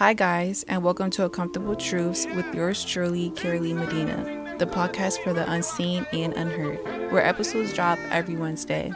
Hi, 0.00 0.14
guys, 0.14 0.62
and 0.62 0.82
welcome 0.82 1.10
to 1.10 1.24
Uncomfortable 1.24 1.76
Truths 1.76 2.24
with 2.34 2.54
yours 2.54 2.82
truly, 2.82 3.32
Kiralee 3.32 3.74
Medina, 3.74 4.56
the 4.56 4.64
podcast 4.64 5.22
for 5.22 5.34
the 5.34 5.46
unseen 5.52 6.06
and 6.14 6.32
unheard, 6.32 7.12
where 7.12 7.22
episodes 7.22 7.74
drop 7.74 7.98
every 8.10 8.34
Wednesday. 8.34 8.94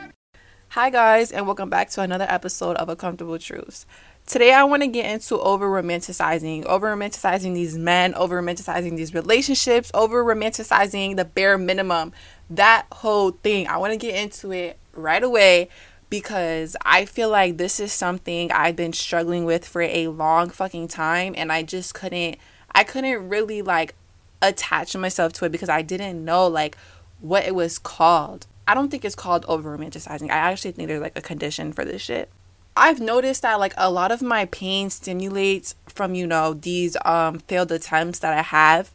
Hi, 0.71 0.88
guys, 0.88 1.30
and 1.30 1.45
welcome 1.46 1.69
back 1.69 1.90
to 1.90 2.01
another 2.01 2.25
episode 2.27 2.77
of 2.79 2.88
Uncomfortable 2.88 3.38
Truths. 3.38 3.85
Today, 4.25 4.54
I 4.54 4.64
want 4.64 4.82
to 4.82 4.87
get 4.87 5.04
into 5.04 5.38
over 5.38 5.69
romanticizing, 5.69 6.64
over 6.64 6.96
romanticizing 6.96 7.52
these 7.52 7.77
men, 7.77 8.14
over 8.14 8.41
romanticizing 8.41 8.96
these 8.96 9.12
relationships, 9.12 9.91
over 9.93 10.25
romanticizing 10.25 11.16
the 11.16 11.27
bare 11.27 11.59
minimum. 11.59 12.14
That 12.48 12.86
whole 12.91 13.32
thing. 13.32 13.66
I 13.66 13.77
want 13.77 13.93
to 13.93 13.98
get 13.98 14.14
into 14.14 14.52
it 14.52 14.79
right 14.95 15.23
away 15.23 15.68
because 16.11 16.77
I 16.84 17.05
feel 17.05 17.29
like 17.29 17.57
this 17.57 17.80
is 17.80 17.93
something 17.93 18.52
I've 18.52 18.77
been 18.77 18.93
struggling 18.93 19.45
with 19.45 19.66
for 19.66 19.82
a 19.82 20.09
long 20.09 20.50
fucking 20.50 20.88
time 20.88 21.34
and 21.37 21.50
I 21.50 21.62
just 21.62 21.95
couldn't 21.95 22.37
I 22.74 22.84
couldn't 22.84 23.28
really 23.28 23.62
like 23.62 23.95
attach 24.42 24.97
myself 24.97 25.33
to 25.34 25.45
it 25.45 25.52
because 25.52 25.69
I 25.69 25.83
didn't 25.83 26.25
know 26.25 26.47
like 26.47 26.77
what 27.20 27.45
it 27.45 27.55
was 27.55 27.78
called. 27.78 28.47
I 28.66 28.75
don't 28.75 28.91
think 28.91 29.05
it's 29.05 29.14
called 29.14 29.45
over 29.47 29.77
romanticizing. 29.77 30.30
I 30.30 30.37
actually 30.37 30.73
think 30.73 30.88
there's 30.88 31.02
like 31.02 31.19
a 31.19 31.23
condition 31.23 31.73
for 31.73 31.84
this 31.84 32.02
shit. 32.02 32.30
I've 32.77 33.00
noticed 33.00 33.42
that 33.42 33.61
like 33.61 33.75
a 33.77 33.91
lot 33.91 34.11
of 34.11 34.20
my 34.20 34.47
pain 34.47 34.91
stimulates 34.91 35.75
from, 35.86 36.14
you 36.14 36.27
know, 36.27 36.55
these 36.55 36.97
um 37.05 37.39
failed 37.41 37.73
attempts 37.73 38.19
that 38.20 38.36
I 38.36 38.42
have 38.42 38.92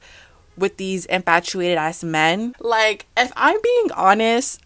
with 0.57 0.77
these 0.77 1.05
infatuated 1.05 1.77
ass 1.77 2.03
men. 2.03 2.55
Like 2.59 3.05
if 3.17 3.31
I'm 3.35 3.61
being 3.61 3.91
honest, 3.93 4.61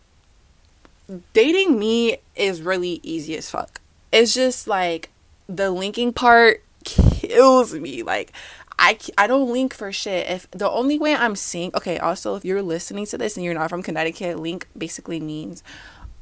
dating 1.34 1.78
me 1.78 2.18
is 2.36 2.62
really 2.62 3.00
easy 3.04 3.38
as 3.38 3.50
fuck. 3.50 3.82
It's 4.12 4.34
just 4.34 4.68
like 4.68 5.10
the 5.48 5.72
linking 5.72 6.14
part 6.14 6.64
kills 6.84 7.74
me. 7.74 8.04
Like 8.04 8.32
I 8.80 8.98
I 9.18 9.28
don't 9.28 9.52
link 9.52 9.74
for 9.74 9.92
shit. 9.92 10.30
If 10.30 10.50
the 10.52 10.70
only 10.70 11.00
way 11.00 11.16
I'm 11.16 11.36
seeing 11.36 11.72
okay, 11.76 11.98
also 11.98 12.36
if 12.36 12.46
you're 12.46 12.62
listening 12.62 13.06
to 13.08 13.18
this 13.18 13.36
and 13.38 13.44
you're 13.44 13.54
not 13.54 13.70
from 13.70 13.84
Connecticut, 13.84 14.40
link 14.40 14.68
basically 14.78 15.20
means 15.20 15.64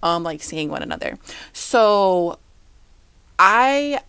um 0.03 0.23
like 0.23 0.41
seeing 0.41 0.69
one 0.69 0.83
another. 0.83 1.17
So 1.53 2.39
I 3.39 4.01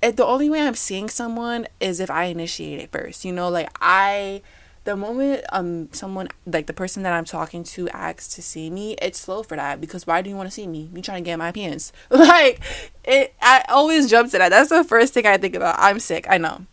the 0.00 0.24
only 0.24 0.48
way 0.48 0.60
I'm 0.60 0.74
seeing 0.74 1.08
someone 1.08 1.66
is 1.78 2.00
if 2.00 2.10
I 2.10 2.24
initiate 2.24 2.80
it 2.80 2.90
first. 2.90 3.24
You 3.24 3.32
know, 3.32 3.48
like 3.48 3.70
I 3.80 4.42
the 4.84 4.96
moment 4.96 5.44
um 5.52 5.92
someone 5.92 6.28
like 6.46 6.66
the 6.66 6.72
person 6.72 7.02
that 7.02 7.12
I'm 7.12 7.24
talking 7.24 7.64
to 7.64 7.88
asks 7.90 8.28
to 8.34 8.42
see 8.42 8.70
me, 8.70 8.94
it's 9.02 9.20
slow 9.20 9.42
for 9.42 9.56
that 9.56 9.80
because 9.80 10.06
why 10.06 10.22
do 10.22 10.30
you 10.30 10.36
want 10.36 10.48
to 10.48 10.50
see 10.54 10.66
me? 10.66 10.90
You 10.94 11.02
trying 11.02 11.22
to 11.22 11.28
get 11.28 11.38
my 11.38 11.52
pants? 11.52 11.92
Like 12.10 12.60
it 13.04 13.34
I 13.40 13.64
always 13.68 14.08
jump 14.08 14.30
to 14.32 14.38
that. 14.38 14.50
That's 14.50 14.70
the 14.70 14.84
first 14.84 15.14
thing 15.14 15.26
I 15.26 15.36
think 15.36 15.54
about. 15.54 15.76
I'm 15.78 16.00
sick, 16.00 16.26
I 16.28 16.38
know. 16.38 16.66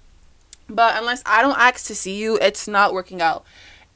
But 0.69 0.97
unless 0.97 1.23
I 1.25 1.41
don't 1.41 1.57
ask 1.57 1.85
to 1.87 1.95
see 1.95 2.17
you, 2.17 2.37
it's 2.41 2.67
not 2.67 2.93
working 2.93 3.21
out. 3.21 3.45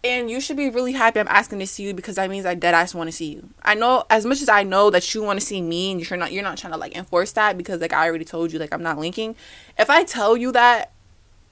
And 0.04 0.32
you 0.32 0.42
should 0.42 0.58
be 0.58 0.70
really 0.70 0.94
happy 0.94 1.20
I'm 1.20 1.28
asking 1.28 1.60
to 1.60 1.68
see 1.68 1.84
you 1.84 1.94
because 1.94 2.16
that 2.16 2.30
means 2.30 2.46
I 2.46 2.56
dead 2.56 2.74
ass 2.74 2.96
want 2.96 3.10
to 3.10 3.12
see 3.12 3.34
you. 3.34 3.50
I 3.62 3.76
know 3.76 4.04
as 4.10 4.26
much 4.26 4.42
as 4.42 4.50
I 4.50 4.64
know 4.64 4.90
that 4.90 5.14
you 5.14 5.22
want 5.22 5.40
to 5.40 5.46
see 5.46 5.62
me 5.62 5.92
and 5.92 6.10
you're 6.10 6.18
not 6.18 6.32
you're 6.32 6.44
not 6.44 6.58
trying 6.58 6.74
to 6.74 6.80
like 6.80 6.96
enforce 6.96 7.32
that 7.34 7.56
because 7.58 7.82
like 7.82 7.94
I 7.94 8.08
already 8.08 8.26
told 8.26 8.52
you 8.52 8.58
like 8.58 8.74
I'm 8.74 8.82
not 8.82 8.98
linking. 8.98 9.36
If 9.78 9.90
I 9.90 10.04
tell 10.04 10.36
you 10.36 10.52
that 10.54 10.91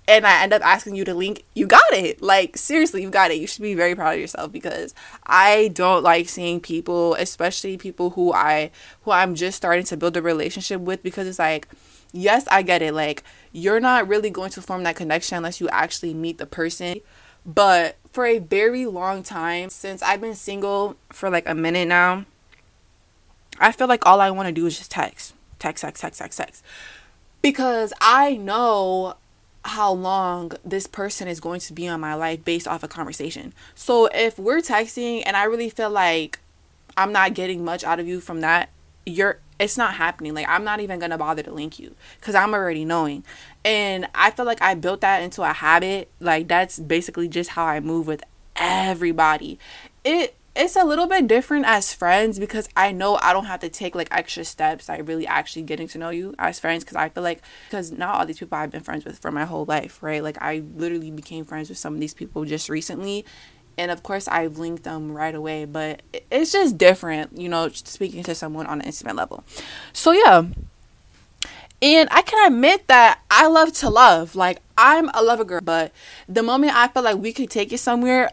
and 0.10 0.26
I 0.26 0.42
end 0.42 0.54
up 0.54 0.66
asking 0.66 0.96
you 0.96 1.06
to 1.06 1.14
link, 1.14 1.44
you 1.54 1.68
got 1.68 1.92
it. 1.92 2.22
Like 2.22 2.58
seriously, 2.58 3.04
you 3.04 3.12
got 3.12 3.30
it. 3.30 3.38
You 3.38 3.46
should 3.46 3.62
be 3.62 3.76
very 3.76 3.94
proud 3.96 4.16
of 4.16 4.20
yourself 4.20 4.52
because 4.52 4.96
I 5.26 5.70
don't 5.70 6.04
like 6.04 6.28
seeing 6.28 6.60
people, 6.60 7.14
especially 7.16 7.78
people 7.78 8.12
who 8.12 8.34
I 8.34 8.72
who 9.04 9.12
I'm 9.12 9.36
just 9.36 9.56
starting 9.56 9.86
to 9.86 9.98
build 9.98 10.18
a 10.18 10.22
relationship 10.22 10.82
with 10.82 11.04
because 11.04 11.28
it's 11.28 11.40
like 11.40 11.68
yes, 12.12 12.48
I 12.50 12.64
get 12.64 12.82
it. 12.82 12.94
Like 12.94 13.24
you're 13.52 13.80
not 13.80 14.08
really 14.08 14.32
going 14.32 14.50
to 14.52 14.62
form 14.62 14.84
that 14.84 14.96
connection 14.96 15.38
unless 15.38 15.62
you 15.62 15.70
actually 15.70 16.16
meet 16.16 16.40
the 16.40 16.48
person. 16.48 17.02
But 17.46 17.98
for 18.12 18.26
a 18.26 18.40
very 18.40 18.88
long 18.88 19.22
time 19.22 19.70
since 19.70 20.02
I've 20.02 20.22
been 20.22 20.36
single 20.36 20.98
for 21.12 21.30
like 21.30 21.48
a 21.48 21.54
minute 21.54 21.88
now, 21.88 22.26
I 23.60 23.72
feel 23.72 23.88
like 23.88 24.06
all 24.08 24.22
I 24.22 24.32
want 24.32 24.48
to 24.48 24.54
do 24.54 24.66
is 24.66 24.78
just 24.78 24.90
text. 24.90 25.36
Text, 25.60 25.82
text, 25.82 26.02
text, 26.02 26.20
text, 26.20 26.38
text. 26.40 26.66
Because 27.42 27.94
I 28.02 28.38
know 28.38 29.16
how 29.66 29.92
long 29.92 30.54
this 30.64 30.88
person 30.88 31.28
is 31.28 31.40
going 31.40 31.60
to 31.60 31.74
be 31.74 31.88
on 31.88 32.00
my 32.00 32.14
life 32.14 32.44
based 32.46 32.68
off 32.68 32.84
a 32.84 32.88
conversation. 32.88 33.54
So 33.76 34.08
if 34.08 34.40
we're 34.40 34.62
texting 34.62 35.24
and 35.26 35.36
I 35.36 35.44
really 35.44 35.70
feel 35.70 35.90
like 35.90 36.40
I'm 36.96 37.12
not 37.12 37.34
getting 37.34 37.64
much 37.64 37.84
out 37.84 38.00
of 38.00 38.08
you 38.08 38.20
from 38.22 38.42
that, 38.42 38.70
you're 39.06 39.40
it's 39.60 39.78
not 39.78 39.96
happening. 39.96 40.34
Like 40.34 40.48
I'm 40.48 40.64
not 40.64 40.80
even 40.80 41.00
going 41.00 41.12
to 41.12 41.18
bother 41.18 41.44
to 41.44 41.52
link 41.52 41.80
you 41.80 41.96
cuz 42.22 42.34
I'm 42.36 42.54
already 42.54 42.86
knowing. 42.86 43.26
And 43.66 44.08
I 44.16 44.32
feel 44.32 44.46
like 44.46 44.62
I 44.62 44.74
built 44.74 45.02
that 45.02 45.22
into 45.22 45.42
a 45.44 45.52
habit. 45.52 46.10
Like 46.20 46.48
that's 46.48 46.80
basically 46.80 47.28
just 47.28 47.52
how 47.52 47.66
I 47.66 47.82
move 47.82 48.08
with 48.08 48.24
everybody. 48.56 49.60
It 50.06 50.36
it's 50.60 50.76
a 50.76 50.84
little 50.84 51.08
bit 51.08 51.26
different 51.26 51.66
as 51.66 51.94
friends 51.94 52.38
because 52.38 52.68
I 52.76 52.92
know 52.92 53.18
I 53.22 53.32
don't 53.32 53.46
have 53.46 53.62
to 53.62 53.70
take 53.70 53.96
like 53.96 54.10
extra 54.12 54.44
steps 54.44 54.90
like 54.90 55.08
really 55.08 55.26
actually 55.26 55.62
getting 55.62 55.88
to 55.88 55.98
know 55.98 56.10
you 56.10 56.36
as 56.38 56.60
friends 56.60 56.84
because 56.84 56.98
I 56.98 57.08
feel 57.08 57.24
like 57.24 57.42
because 57.70 57.94
not 57.94 58.16
all 58.16 58.26
these 58.26 58.40
people 58.40 58.58
I've 58.58 58.70
been 58.70 58.84
friends 58.84 59.06
with 59.06 59.20
for 59.20 59.32
my 59.32 59.46
whole 59.46 59.64
life, 59.64 60.04
right? 60.04 60.22
Like 60.22 60.38
I 60.42 60.64
literally 60.76 61.12
became 61.12 61.46
friends 61.46 61.70
with 61.70 61.78
some 61.78 61.94
of 61.94 62.02
these 62.02 62.14
people 62.14 62.44
just 62.44 62.68
recently. 62.68 63.26
And 63.78 63.90
of 63.90 64.04
course, 64.04 64.28
I've 64.28 64.58
linked 64.58 64.84
them 64.84 65.14
right 65.14 65.34
away, 65.34 65.64
but 65.64 66.02
it's 66.30 66.52
just 66.52 66.78
different, 66.78 67.40
you 67.40 67.48
know, 67.48 67.70
speaking 67.70 68.24
to 68.24 68.36
someone 68.36 68.66
on 68.66 68.82
an 68.82 68.88
intimate 68.88 69.16
level. 69.16 69.46
So, 69.94 70.12
yeah. 70.12 70.44
And 71.82 72.10
I 72.12 72.22
can 72.22 72.52
admit 72.52 72.88
that 72.88 73.22
I 73.32 73.48
love 73.48 73.72
to 73.76 73.90
love. 73.90 74.36
Like, 74.36 74.60
I'm 74.78 75.10
a 75.14 75.24
lover 75.24 75.46
girl, 75.46 75.62
but 75.64 75.94
the 76.28 76.44
moment 76.44 76.76
I 76.76 76.90
feel 76.90 77.04
like 77.04 77.20
we 77.20 77.32
could 77.32 77.50
take 77.50 77.72
it 77.72 77.78
somewhere, 77.78 78.32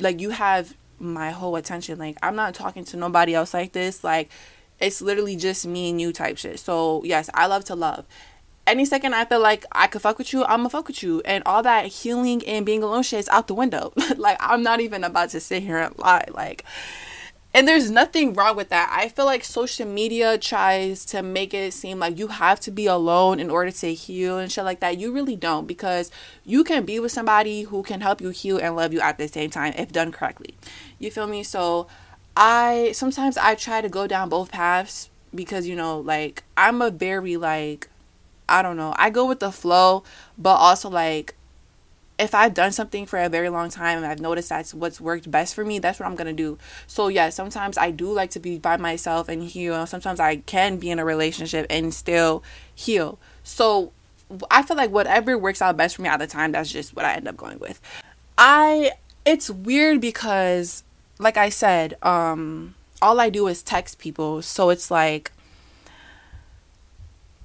like, 0.00 0.20
you 0.20 0.30
have 0.30 0.74
my 1.04 1.30
whole 1.30 1.56
attention. 1.56 1.98
Like 1.98 2.16
I'm 2.22 2.36
not 2.36 2.54
talking 2.54 2.84
to 2.86 2.96
nobody 2.96 3.34
else 3.34 3.54
like 3.54 3.72
this. 3.72 4.02
Like 4.02 4.30
it's 4.80 5.00
literally 5.00 5.36
just 5.36 5.66
me 5.66 5.90
and 5.90 6.00
you 6.00 6.12
type 6.12 6.38
shit. 6.38 6.58
So 6.58 7.02
yes, 7.04 7.30
I 7.34 7.46
love 7.46 7.64
to 7.66 7.74
love. 7.74 8.06
Any 8.66 8.86
second 8.86 9.14
I 9.14 9.26
feel 9.26 9.40
like 9.40 9.66
I 9.72 9.86
could 9.86 10.00
fuck 10.00 10.16
with 10.16 10.32
you, 10.32 10.42
I'ma 10.44 10.68
fuck 10.68 10.88
with 10.88 11.02
you. 11.02 11.20
And 11.26 11.42
all 11.44 11.62
that 11.62 11.86
healing 11.86 12.42
and 12.46 12.64
being 12.64 12.82
alone 12.82 13.02
shit 13.02 13.20
is 13.20 13.28
out 13.28 13.46
the 13.46 13.54
window. 13.54 13.92
like 14.16 14.38
I'm 14.40 14.62
not 14.62 14.80
even 14.80 15.04
about 15.04 15.30
to 15.30 15.40
sit 15.40 15.62
here 15.62 15.78
and 15.78 15.96
lie. 15.98 16.26
Like 16.32 16.64
and 17.54 17.68
there's 17.68 17.88
nothing 17.88 18.34
wrong 18.34 18.56
with 18.56 18.70
that. 18.70 18.92
I 18.92 19.08
feel 19.08 19.26
like 19.26 19.44
social 19.44 19.86
media 19.86 20.36
tries 20.36 21.04
to 21.06 21.22
make 21.22 21.54
it 21.54 21.72
seem 21.72 22.00
like 22.00 22.18
you 22.18 22.26
have 22.26 22.58
to 22.60 22.72
be 22.72 22.86
alone 22.86 23.38
in 23.38 23.48
order 23.48 23.70
to 23.70 23.94
heal 23.94 24.38
and 24.38 24.50
shit 24.50 24.64
like 24.64 24.80
that. 24.80 24.98
You 24.98 25.12
really 25.12 25.36
don't 25.36 25.68
because 25.68 26.10
you 26.44 26.64
can 26.64 26.84
be 26.84 26.98
with 26.98 27.12
somebody 27.12 27.62
who 27.62 27.84
can 27.84 28.00
help 28.00 28.20
you 28.20 28.30
heal 28.30 28.58
and 28.58 28.74
love 28.74 28.92
you 28.92 29.00
at 29.00 29.18
the 29.18 29.28
same 29.28 29.50
time 29.50 29.72
if 29.76 29.92
done 29.92 30.10
correctly. 30.10 30.56
You 30.98 31.12
feel 31.12 31.28
me? 31.28 31.44
So 31.44 31.86
I 32.36 32.90
sometimes 32.92 33.38
I 33.38 33.54
try 33.54 33.80
to 33.80 33.88
go 33.88 34.08
down 34.08 34.28
both 34.28 34.50
paths 34.50 35.08
because 35.32 35.68
you 35.68 35.76
know, 35.76 36.00
like 36.00 36.42
I'm 36.56 36.82
a 36.82 36.90
very 36.90 37.36
like 37.36 37.88
I 38.48 38.62
don't 38.62 38.76
know. 38.76 38.94
I 38.96 39.10
go 39.10 39.26
with 39.26 39.38
the 39.38 39.52
flow, 39.52 40.02
but 40.36 40.56
also 40.56 40.90
like 40.90 41.36
if 42.18 42.34
I've 42.34 42.54
done 42.54 42.70
something 42.70 43.06
for 43.06 43.18
a 43.18 43.28
very 43.28 43.48
long 43.48 43.70
time 43.70 43.98
and 43.98 44.06
I've 44.06 44.20
noticed 44.20 44.48
that's 44.48 44.72
what's 44.72 45.00
worked 45.00 45.30
best 45.30 45.54
for 45.54 45.64
me, 45.64 45.78
that's 45.78 45.98
what 45.98 46.06
I'm 46.06 46.14
gonna 46.14 46.32
do. 46.32 46.58
So 46.86 47.08
yeah, 47.08 47.30
sometimes 47.30 47.76
I 47.76 47.90
do 47.90 48.12
like 48.12 48.30
to 48.30 48.40
be 48.40 48.58
by 48.58 48.76
myself 48.76 49.28
and 49.28 49.42
heal. 49.42 49.86
Sometimes 49.86 50.20
I 50.20 50.36
can 50.36 50.78
be 50.78 50.90
in 50.90 50.98
a 50.98 51.04
relationship 51.04 51.66
and 51.68 51.92
still 51.92 52.42
heal. 52.72 53.18
So 53.42 53.92
I 54.50 54.62
feel 54.62 54.76
like 54.76 54.90
whatever 54.90 55.36
works 55.36 55.60
out 55.60 55.76
best 55.76 55.96
for 55.96 56.02
me 56.02 56.08
at 56.08 56.18
the 56.18 56.26
time, 56.26 56.52
that's 56.52 56.70
just 56.70 56.94
what 56.94 57.04
I 57.04 57.14
end 57.14 57.26
up 57.26 57.36
going 57.36 57.58
with. 57.58 57.80
I 58.38 58.92
it's 59.24 59.50
weird 59.50 60.00
because 60.00 60.84
like 61.18 61.36
I 61.36 61.48
said, 61.48 61.96
um 62.02 62.76
all 63.02 63.18
I 63.18 63.28
do 63.28 63.48
is 63.48 63.62
text 63.62 63.98
people. 63.98 64.40
So 64.40 64.70
it's 64.70 64.90
like 64.90 65.32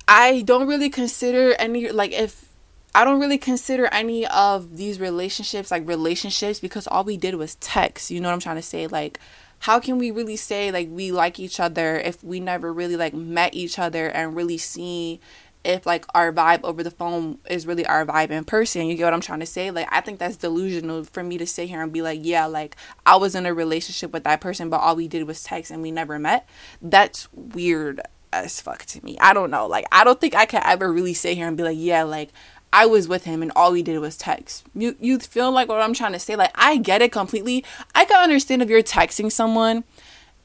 I 0.07 0.41
don't 0.41 0.67
really 0.67 0.89
consider 0.89 1.53
any 1.57 1.89
like 1.89 2.11
if 2.11 2.48
I 2.95 3.05
don't 3.05 3.19
really 3.19 3.37
consider 3.37 3.87
any 3.87 4.25
of 4.27 4.77
these 4.77 4.99
relationships 4.99 5.71
like 5.71 5.87
relationships 5.87 6.59
because 6.59 6.87
all 6.87 7.03
we 7.03 7.17
did 7.17 7.35
was 7.35 7.55
text. 7.55 8.11
You 8.11 8.19
know 8.19 8.29
what 8.29 8.33
I'm 8.33 8.39
trying 8.39 8.55
to 8.55 8.61
say? 8.61 8.87
Like, 8.87 9.19
how 9.59 9.79
can 9.79 9.97
we 9.97 10.11
really 10.11 10.37
say 10.37 10.71
like 10.71 10.87
we 10.89 11.11
like 11.11 11.39
each 11.39 11.59
other 11.59 11.97
if 11.97 12.23
we 12.23 12.39
never 12.39 12.73
really 12.73 12.95
like 12.95 13.13
met 13.13 13.53
each 13.53 13.77
other 13.77 14.09
and 14.09 14.35
really 14.35 14.57
see 14.57 15.19
if 15.65 15.85
like 15.85 16.05
our 16.15 16.31
vibe 16.31 16.61
over 16.63 16.81
the 16.81 16.91
phone 16.91 17.37
is 17.49 17.67
really 17.67 17.85
our 17.85 18.05
vibe 18.05 18.31
in 18.31 18.43
person? 18.45 18.87
You 18.87 18.95
get 18.95 19.05
what 19.05 19.13
I'm 19.13 19.21
trying 19.21 19.41
to 19.41 19.45
say? 19.45 19.69
Like, 19.69 19.87
I 19.91 20.01
think 20.01 20.17
that's 20.17 20.37
delusional 20.37 21.03
for 21.03 21.23
me 21.23 21.37
to 21.37 21.45
sit 21.45 21.69
here 21.69 21.83
and 21.83 21.91
be 21.91 22.01
like, 22.01 22.19
yeah, 22.23 22.45
like 22.45 22.75
I 23.05 23.17
was 23.17 23.35
in 23.35 23.45
a 23.45 23.53
relationship 23.53 24.11
with 24.13 24.23
that 24.23 24.41
person, 24.41 24.69
but 24.69 24.77
all 24.77 24.95
we 24.95 25.07
did 25.07 25.27
was 25.27 25.43
text 25.43 25.71
and 25.71 25.81
we 25.81 25.91
never 25.91 26.17
met. 26.17 26.47
That's 26.81 27.27
weird 27.33 28.01
as 28.31 28.61
fuck 28.61 28.85
to 28.85 29.03
me. 29.03 29.17
I 29.19 29.33
don't 29.33 29.51
know. 29.51 29.67
Like, 29.67 29.85
I 29.91 30.03
don't 30.03 30.21
think 30.21 30.35
I 30.35 30.45
can 30.45 30.61
ever 30.63 30.91
really 30.91 31.13
sit 31.13 31.35
here 31.35 31.47
and 31.47 31.57
be 31.57 31.63
like, 31.63 31.77
yeah, 31.77 32.03
like 32.03 32.29
I 32.71 32.85
was 32.85 33.07
with 33.07 33.25
him 33.25 33.41
and 33.41 33.51
all 33.55 33.71
we 33.71 33.81
did 33.81 33.99
was 33.99 34.17
text. 34.17 34.65
You 34.75 34.95
you 34.99 35.19
feel 35.19 35.51
like 35.51 35.69
what 35.69 35.81
I'm 35.81 35.93
trying 35.93 36.13
to 36.13 36.19
say? 36.19 36.35
Like 36.35 36.51
I 36.55 36.77
get 36.77 37.01
it 37.01 37.11
completely. 37.11 37.65
I 37.95 38.05
can 38.05 38.21
understand 38.21 38.61
if 38.61 38.69
you're 38.69 38.83
texting 38.83 39.31
someone 39.31 39.83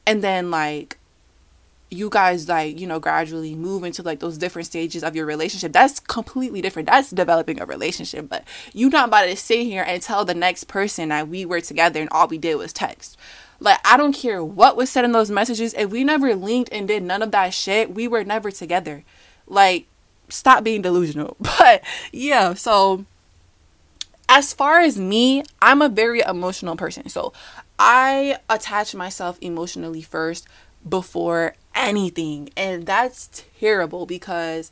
and 0.05 0.23
then 0.23 0.51
like 0.51 0.97
you 1.91 2.09
guys 2.09 2.49
like 2.49 2.79
you 2.79 2.87
know 2.87 2.99
gradually 2.99 3.55
move 3.55 3.83
into 3.83 4.01
like 4.01 4.19
those 4.19 4.37
different 4.37 4.65
stages 4.65 5.03
of 5.03 5.15
your 5.15 5.25
relationship 5.25 5.71
that's 5.71 5.99
completely 5.99 6.61
different 6.61 6.87
that's 6.87 7.11
developing 7.11 7.61
a 7.61 7.65
relationship 7.65 8.27
but 8.27 8.43
you 8.73 8.89
not 8.89 9.07
about 9.07 9.23
to 9.25 9.35
sit 9.35 9.63
here 9.63 9.83
and 9.83 10.01
tell 10.01 10.25
the 10.25 10.33
next 10.33 10.65
person 10.65 11.09
that 11.09 11.27
we 11.27 11.45
were 11.45 11.61
together 11.61 11.99
and 12.01 12.09
all 12.11 12.27
we 12.27 12.39
did 12.39 12.55
was 12.55 12.73
text 12.73 13.17
like 13.59 13.77
i 13.85 13.95
don't 13.95 14.13
care 14.13 14.43
what 14.43 14.75
was 14.75 14.89
said 14.89 15.05
in 15.05 15.11
those 15.11 15.29
messages 15.29 15.75
if 15.75 15.91
we 15.91 16.03
never 16.03 16.35
linked 16.35 16.71
and 16.71 16.87
did 16.87 17.03
none 17.03 17.21
of 17.21 17.31
that 17.31 17.53
shit 17.53 17.93
we 17.93 18.07
were 18.07 18.23
never 18.23 18.49
together 18.49 19.03
like 19.47 19.85
stop 20.29 20.63
being 20.63 20.81
delusional 20.81 21.35
but 21.59 21.83
yeah 22.11 22.53
so 22.53 23.05
as 24.27 24.53
far 24.53 24.81
as 24.81 24.97
me 24.99 25.43
i'm 25.61 25.81
a 25.81 25.89
very 25.89 26.21
emotional 26.21 26.75
person 26.75 27.07
so 27.09 27.31
i 27.77 28.37
attach 28.49 28.95
myself 28.95 29.37
emotionally 29.41 30.01
first 30.01 30.47
before 30.87 31.55
anything. 31.73 32.49
And 32.55 32.85
that's 32.85 33.43
terrible 33.59 34.05
because 34.05 34.71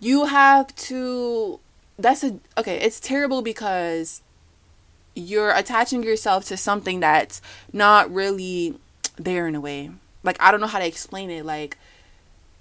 you 0.00 0.26
have 0.26 0.74
to 0.76 1.60
that's 1.98 2.22
a 2.22 2.38
okay, 2.56 2.76
it's 2.80 3.00
terrible 3.00 3.42
because 3.42 4.22
you're 5.14 5.50
attaching 5.50 6.04
yourself 6.04 6.44
to 6.44 6.56
something 6.56 7.00
that's 7.00 7.42
not 7.72 8.12
really 8.12 8.78
there 9.16 9.48
in 9.48 9.54
a 9.54 9.60
way. 9.60 9.90
Like 10.22 10.40
I 10.40 10.50
don't 10.50 10.60
know 10.60 10.66
how 10.66 10.78
to 10.78 10.86
explain 10.86 11.30
it. 11.30 11.44
Like 11.44 11.76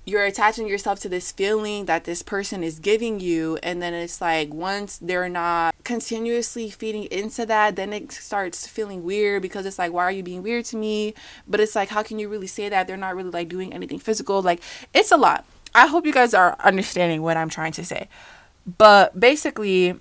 you're 0.08 0.24
attaching 0.24 0.70
yourself 0.70 1.02
to 1.02 1.10
this 1.10 1.34
feeling 1.34 1.84
that 1.84 2.06
this 2.06 2.22
person 2.22 2.64
is 2.64 2.80
giving 2.80 3.20
you 3.20 3.60
and 3.62 3.82
then 3.82 3.94
it's 3.94 4.22
like 4.22 4.54
once 4.54 4.98
they're 5.00 5.28
not 5.28 5.76
continuously 5.84 6.70
feeding 6.70 7.04
into 7.12 7.46
that 7.46 7.76
then 7.76 7.92
it 7.92 8.10
starts 8.14 8.66
feeling 8.66 9.04
weird 9.04 9.42
because 9.42 9.66
it's 9.66 9.78
like 9.78 9.92
why 9.92 10.06
are 10.06 10.12
you 10.12 10.24
being 10.24 10.42
weird 10.42 10.64
to 10.64 10.78
me? 10.78 11.14
But 11.46 11.60
it's 11.60 11.76
like 11.76 11.90
how 11.90 12.04
can 12.04 12.20
you 12.20 12.30
really 12.30 12.48
say 12.48 12.70
that? 12.70 12.88
They're 12.88 12.96
not 12.96 13.18
really 13.18 13.32
like 13.32 13.50
doing 13.50 13.74
anything 13.74 14.00
physical. 14.00 14.42
Like 14.42 14.62
it's 14.94 15.12
a 15.12 15.18
lot. 15.18 15.46
I 15.76 15.88
hope 15.88 16.06
you 16.06 16.14
guys 16.14 16.34
are 16.34 16.56
understanding 16.62 17.22
what 17.22 17.36
i'm 17.36 17.50
trying 17.50 17.74
to 17.74 17.84
say. 17.84 18.08
But 18.78 19.20
basically 19.20 20.00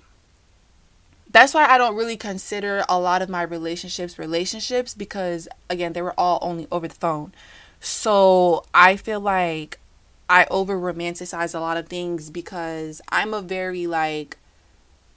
that's 1.29 1.53
why 1.53 1.65
I 1.65 1.77
don't 1.77 1.97
really 1.97 2.15
consider 2.15 2.85
a 2.87 2.97
lot 2.97 3.21
of 3.21 3.27
my 3.27 3.41
relationships 3.41 4.17
relationships 4.17 4.93
because 4.93 5.49
again 5.69 5.91
they 5.91 6.01
were 6.01 6.17
all 6.17 6.39
only 6.41 6.65
over 6.71 6.87
the 6.87 6.95
phone. 6.95 7.33
So 7.81 8.63
I 8.73 8.95
feel 8.95 9.19
like 9.19 9.79
I 10.29 10.45
over 10.51 10.77
romanticize 10.77 11.55
a 11.55 11.59
lot 11.59 11.77
of 11.77 11.87
things 11.87 12.29
because 12.29 13.01
I'm 13.09 13.33
a 13.33 13.41
very 13.41 13.87
like 13.87 14.37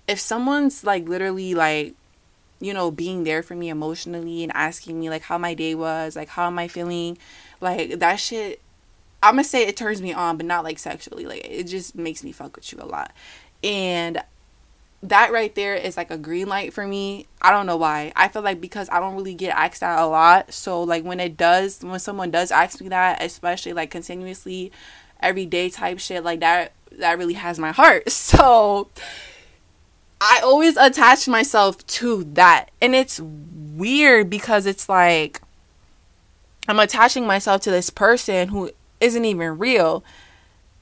if 0.06 0.20
someone's 0.20 0.84
like 0.84 1.08
literally 1.08 1.54
like 1.54 1.94
you 2.60 2.74
know 2.74 2.90
being 2.90 3.24
there 3.24 3.42
for 3.42 3.54
me 3.54 3.68
emotionally 3.68 4.42
and 4.42 4.52
asking 4.54 5.00
me 5.00 5.10
like 5.10 5.22
how 5.22 5.38
my 5.38 5.54
day 5.54 5.74
was, 5.74 6.16
like 6.16 6.28
how 6.28 6.46
am 6.46 6.58
I 6.58 6.68
feeling, 6.68 7.18
like 7.60 7.98
that 7.98 8.16
shit 8.16 8.60
I'm 9.22 9.34
gonna 9.34 9.44
say 9.44 9.66
it 9.66 9.76
turns 9.76 10.00
me 10.00 10.12
on, 10.12 10.36
but 10.36 10.46
not 10.46 10.64
like 10.64 10.78
sexually. 10.78 11.26
Like 11.26 11.46
it 11.48 11.64
just 11.64 11.94
makes 11.94 12.24
me 12.24 12.32
fuck 12.32 12.56
with 12.56 12.72
you 12.72 12.78
a 12.80 12.86
lot. 12.86 13.12
And 13.62 14.22
that 15.02 15.32
right 15.32 15.54
there 15.54 15.74
is 15.74 15.96
like 15.96 16.10
a 16.10 16.18
green 16.18 16.48
light 16.48 16.72
for 16.72 16.86
me. 16.86 17.26
I 17.40 17.50
don't 17.50 17.66
know 17.66 17.76
why. 17.76 18.12
I 18.16 18.28
feel 18.28 18.42
like 18.42 18.60
because 18.60 18.88
I 18.90 19.00
don't 19.00 19.16
really 19.16 19.34
get 19.34 19.56
asked 19.56 19.80
that 19.80 19.98
a 19.98 20.06
lot. 20.06 20.52
So 20.52 20.82
like 20.82 21.04
when 21.04 21.20
it 21.20 21.36
does, 21.36 21.82
when 21.82 21.98
someone 22.00 22.30
does 22.30 22.50
ask 22.50 22.80
me 22.80 22.88
that, 22.88 23.22
especially 23.22 23.72
like 23.72 23.90
continuously, 23.90 24.72
everyday 25.22 25.70
type 25.70 25.98
shit 25.98 26.24
like 26.24 26.40
that 26.40 26.72
that 26.92 27.18
really 27.18 27.34
has 27.34 27.58
my 27.58 27.72
heart. 27.72 28.10
So 28.30 28.88
I 30.20 30.40
always 30.44 30.76
attach 30.76 31.26
myself 31.26 31.84
to 31.86 32.24
that. 32.34 32.70
And 32.80 32.94
it's 32.94 33.20
weird 33.20 34.28
because 34.30 34.66
it's 34.66 34.88
like 34.88 35.40
I'm 36.68 36.78
attaching 36.78 37.26
myself 37.26 37.62
to 37.62 37.70
this 37.70 37.90
person 37.90 38.48
who 38.48 38.70
isn't 39.00 39.24
even 39.24 39.58
real. 39.58 40.04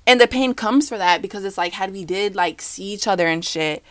And 0.06 0.20
the 0.20 0.26
pain 0.26 0.55
comes 0.55 0.88
for 0.88 0.99
that 0.99 1.23
because 1.23 1.44
it's 1.44 1.58
like 1.58 1.75
had 1.75 1.93
we 1.93 2.05
did 2.05 2.35
like 2.35 2.61
see 2.61 2.93
each 2.93 3.06
other 3.06 3.26
and 3.26 3.44
shit 3.44 3.82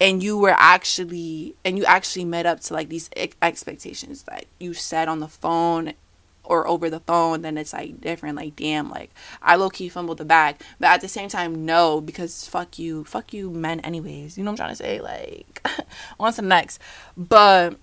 and 0.00 0.22
you 0.22 0.38
were 0.38 0.54
actually 0.56 1.54
and 1.64 1.76
you 1.76 1.84
actually 1.84 2.24
met 2.24 2.46
up 2.46 2.60
to 2.60 2.74
like 2.74 2.88
these 2.88 3.10
expectations 3.42 4.22
that 4.24 4.46
you 4.58 4.74
said 4.74 5.08
on 5.08 5.18
the 5.18 5.28
phone 5.28 5.94
or 6.48 6.66
over 6.66 6.88
the 6.88 7.00
phone, 7.00 7.42
then 7.42 7.58
it's 7.58 7.72
like 7.72 8.00
different. 8.00 8.36
Like, 8.36 8.56
damn, 8.56 8.90
like 8.90 9.10
I 9.42 9.56
low 9.56 9.68
key 9.68 9.88
fumbled 9.88 10.18
the 10.18 10.24
bag. 10.24 10.56
But 10.80 10.88
at 10.88 11.00
the 11.02 11.08
same 11.08 11.28
time, 11.28 11.64
no, 11.64 12.00
because 12.00 12.48
fuck 12.48 12.78
you. 12.78 13.04
Fuck 13.04 13.32
you, 13.32 13.50
men, 13.50 13.80
anyways. 13.80 14.36
You 14.36 14.44
know 14.44 14.50
what 14.50 14.60
I'm 14.60 14.66
trying 14.66 14.76
to 14.76 14.76
say? 14.76 15.00
Like, 15.00 15.66
on 16.20 16.32
the 16.32 16.42
next. 16.42 16.80
But 17.16 17.76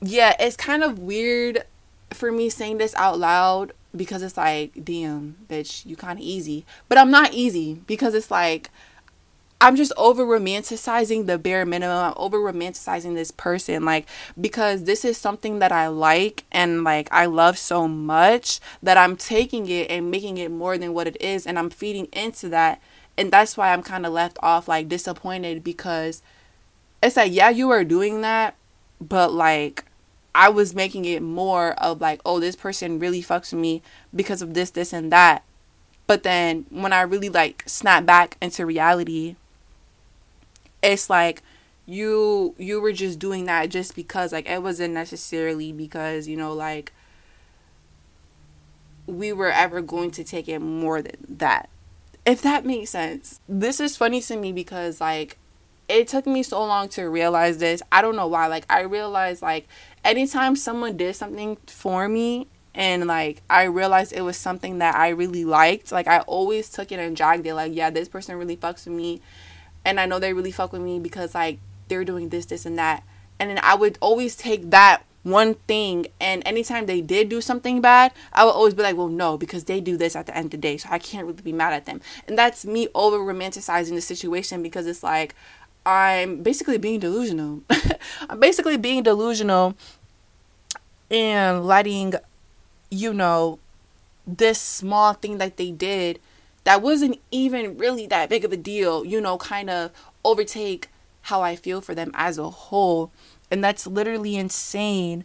yeah, 0.00 0.34
it's 0.38 0.56
kind 0.56 0.82
of 0.82 0.98
weird 0.98 1.64
for 2.10 2.32
me 2.32 2.48
saying 2.48 2.78
this 2.78 2.94
out 2.94 3.18
loud 3.18 3.72
because 3.94 4.22
it's 4.22 4.36
like, 4.36 4.84
damn, 4.84 5.36
bitch, 5.48 5.84
you 5.84 5.96
kind 5.96 6.18
of 6.18 6.24
easy. 6.24 6.64
But 6.88 6.98
I'm 6.98 7.10
not 7.10 7.34
easy 7.34 7.82
because 7.86 8.14
it's 8.14 8.30
like, 8.30 8.70
I'm 9.62 9.76
just 9.76 9.92
over 9.98 10.24
romanticizing 10.24 11.26
the 11.26 11.38
bare 11.38 11.66
minimum. 11.66 11.98
I'm 11.98 12.14
over 12.16 12.38
romanticizing 12.38 13.14
this 13.14 13.30
person, 13.30 13.84
like, 13.84 14.06
because 14.40 14.84
this 14.84 15.04
is 15.04 15.18
something 15.18 15.58
that 15.58 15.70
I 15.70 15.88
like 15.88 16.44
and 16.50 16.82
like 16.82 17.08
I 17.12 17.26
love 17.26 17.58
so 17.58 17.86
much 17.86 18.58
that 18.82 18.96
I'm 18.96 19.16
taking 19.16 19.68
it 19.68 19.90
and 19.90 20.10
making 20.10 20.38
it 20.38 20.50
more 20.50 20.78
than 20.78 20.94
what 20.94 21.06
it 21.06 21.20
is, 21.20 21.46
and 21.46 21.58
I'm 21.58 21.68
feeding 21.68 22.06
into 22.12 22.48
that. 22.48 22.80
And 23.18 23.30
that's 23.30 23.56
why 23.56 23.72
I'm 23.72 23.82
kind 23.82 24.06
of 24.06 24.14
left 24.14 24.38
off, 24.42 24.66
like, 24.66 24.88
disappointed 24.88 25.62
because 25.62 26.22
it's 27.02 27.16
like, 27.16 27.32
yeah, 27.32 27.50
you 27.50 27.68
are 27.70 27.84
doing 27.84 28.22
that, 28.22 28.54
but 28.98 29.30
like, 29.30 29.84
I 30.34 30.48
was 30.48 30.74
making 30.74 31.04
it 31.04 31.22
more 31.22 31.72
of 31.72 32.00
like, 32.00 32.22
oh, 32.24 32.40
this 32.40 32.56
person 32.56 32.98
really 32.98 33.22
fucks 33.22 33.52
me 33.52 33.82
because 34.14 34.40
of 34.40 34.54
this, 34.54 34.70
this, 34.70 34.94
and 34.94 35.12
that. 35.12 35.44
But 36.06 36.22
then 36.22 36.64
when 36.70 36.92
I 36.92 37.02
really 37.02 37.28
like 37.28 37.64
snap 37.66 38.06
back 38.06 38.36
into 38.40 38.64
reality, 38.64 39.36
it's 40.82 41.10
like 41.10 41.42
you 41.86 42.54
you 42.58 42.80
were 42.80 42.92
just 42.92 43.18
doing 43.18 43.46
that 43.46 43.68
just 43.68 43.94
because 43.94 44.32
like 44.32 44.48
it 44.48 44.62
wasn't 44.62 44.92
necessarily 44.94 45.72
because 45.72 46.28
you 46.28 46.36
know 46.36 46.52
like 46.52 46.92
we 49.06 49.32
were 49.32 49.50
ever 49.50 49.80
going 49.80 50.10
to 50.10 50.22
take 50.22 50.48
it 50.48 50.60
more 50.60 51.02
than 51.02 51.16
that 51.28 51.68
if 52.24 52.42
that 52.42 52.64
makes 52.64 52.90
sense 52.90 53.40
this 53.48 53.80
is 53.80 53.96
funny 53.96 54.20
to 54.20 54.36
me 54.36 54.52
because 54.52 55.00
like 55.00 55.36
it 55.88 56.06
took 56.06 56.26
me 56.26 56.42
so 56.42 56.64
long 56.64 56.88
to 56.88 57.08
realize 57.08 57.58
this 57.58 57.82
i 57.90 58.00
don't 58.00 58.14
know 58.14 58.26
why 58.28 58.46
like 58.46 58.64
i 58.70 58.80
realized 58.82 59.42
like 59.42 59.66
anytime 60.04 60.54
someone 60.54 60.96
did 60.96 61.16
something 61.16 61.56
for 61.66 62.08
me 62.08 62.46
and 62.74 63.06
like 63.06 63.42
I 63.50 63.64
realized 63.64 64.12
it 64.12 64.22
was 64.22 64.36
something 64.36 64.78
that 64.78 64.94
I 64.94 65.08
really 65.08 65.44
liked. 65.44 65.90
Like 65.92 66.06
I 66.06 66.20
always 66.20 66.70
took 66.70 66.92
it 66.92 66.98
and 66.98 67.16
dragged 67.16 67.46
it. 67.46 67.54
Like 67.54 67.74
yeah, 67.74 67.90
this 67.90 68.08
person 68.08 68.36
really 68.36 68.56
fucks 68.56 68.86
with 68.86 68.94
me, 68.94 69.20
and 69.84 70.00
I 70.00 70.06
know 70.06 70.18
they 70.18 70.32
really 70.32 70.50
fuck 70.50 70.72
with 70.72 70.82
me 70.82 70.98
because 70.98 71.34
like 71.34 71.58
they're 71.88 72.04
doing 72.04 72.28
this, 72.28 72.46
this, 72.46 72.66
and 72.66 72.78
that. 72.78 73.02
And 73.38 73.50
then 73.50 73.60
I 73.62 73.74
would 73.74 73.98
always 74.00 74.36
take 74.36 74.70
that 74.70 75.02
one 75.22 75.54
thing 75.54 76.06
and 76.18 76.42
anytime 76.46 76.86
they 76.86 77.00
did 77.00 77.28
do 77.28 77.40
something 77.40 77.80
bad, 77.80 78.12
I 78.32 78.44
would 78.44 78.52
always 78.52 78.74
be 78.74 78.82
like, 78.82 78.96
well, 78.96 79.08
no, 79.08 79.36
because 79.36 79.64
they 79.64 79.80
do 79.80 79.96
this 79.96 80.16
at 80.16 80.26
the 80.26 80.36
end 80.36 80.46
of 80.46 80.50
the 80.52 80.56
day, 80.56 80.76
so 80.78 80.88
I 80.90 80.98
can't 80.98 81.26
really 81.26 81.42
be 81.42 81.52
mad 81.52 81.72
at 81.72 81.86
them. 81.86 82.00
And 82.26 82.38
that's 82.38 82.64
me 82.64 82.88
over 82.94 83.18
romanticizing 83.18 83.94
the 83.94 84.00
situation 84.00 84.62
because 84.62 84.86
it's 84.86 85.02
like 85.02 85.34
I'm 85.84 86.42
basically 86.42 86.78
being 86.78 87.00
delusional. 87.00 87.62
I'm 88.28 88.40
basically 88.40 88.76
being 88.76 89.02
delusional 89.02 89.74
and 91.10 91.64
letting, 91.66 92.14
you 92.90 93.12
know, 93.12 93.58
this 94.26 94.60
small 94.60 95.14
thing 95.14 95.38
that 95.38 95.56
they 95.56 95.70
did 95.70 96.20
that 96.64 96.82
wasn't 96.82 97.18
even 97.30 97.78
really 97.78 98.06
that 98.06 98.28
big 98.28 98.44
of 98.44 98.52
a 98.52 98.56
deal, 98.56 99.04
you 99.04 99.20
know, 99.20 99.38
kind 99.38 99.70
of 99.70 99.90
overtake 100.24 100.88
how 101.22 101.42
I 101.42 101.56
feel 101.56 101.80
for 101.80 101.94
them 101.94 102.10
as 102.14 102.38
a 102.38 102.50
whole. 102.50 103.12
And 103.50 103.62
that's 103.62 103.86
literally 103.86 104.36
insane 104.36 105.24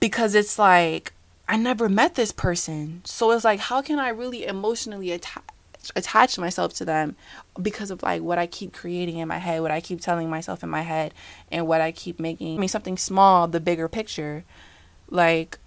because 0.00 0.34
it's 0.34 0.58
like 0.58 1.12
I 1.48 1.56
never 1.56 1.88
met 1.88 2.14
this 2.14 2.32
person. 2.32 3.02
So 3.04 3.30
it's 3.30 3.44
like 3.44 3.60
how 3.60 3.82
can 3.82 3.98
I 3.98 4.08
really 4.08 4.44
emotionally 4.44 5.12
attach 5.12 5.42
attach 5.94 6.38
myself 6.38 6.72
to 6.72 6.84
them 6.84 7.14
because 7.60 7.90
of 7.90 8.02
like 8.02 8.22
what 8.22 8.38
I 8.38 8.46
keep 8.46 8.72
creating 8.72 9.18
in 9.18 9.28
my 9.28 9.38
head, 9.38 9.60
what 9.60 9.70
I 9.70 9.80
keep 9.80 10.00
telling 10.00 10.30
myself 10.30 10.62
in 10.62 10.70
my 10.70 10.80
head 10.80 11.12
and 11.52 11.66
what 11.66 11.82
I 11.82 11.92
keep 11.92 12.18
making 12.18 12.56
I 12.56 12.60
mean 12.60 12.68
something 12.68 12.96
small 12.96 13.46
the 13.48 13.60
bigger 13.60 13.88
picture. 13.88 14.44
Like 15.10 15.58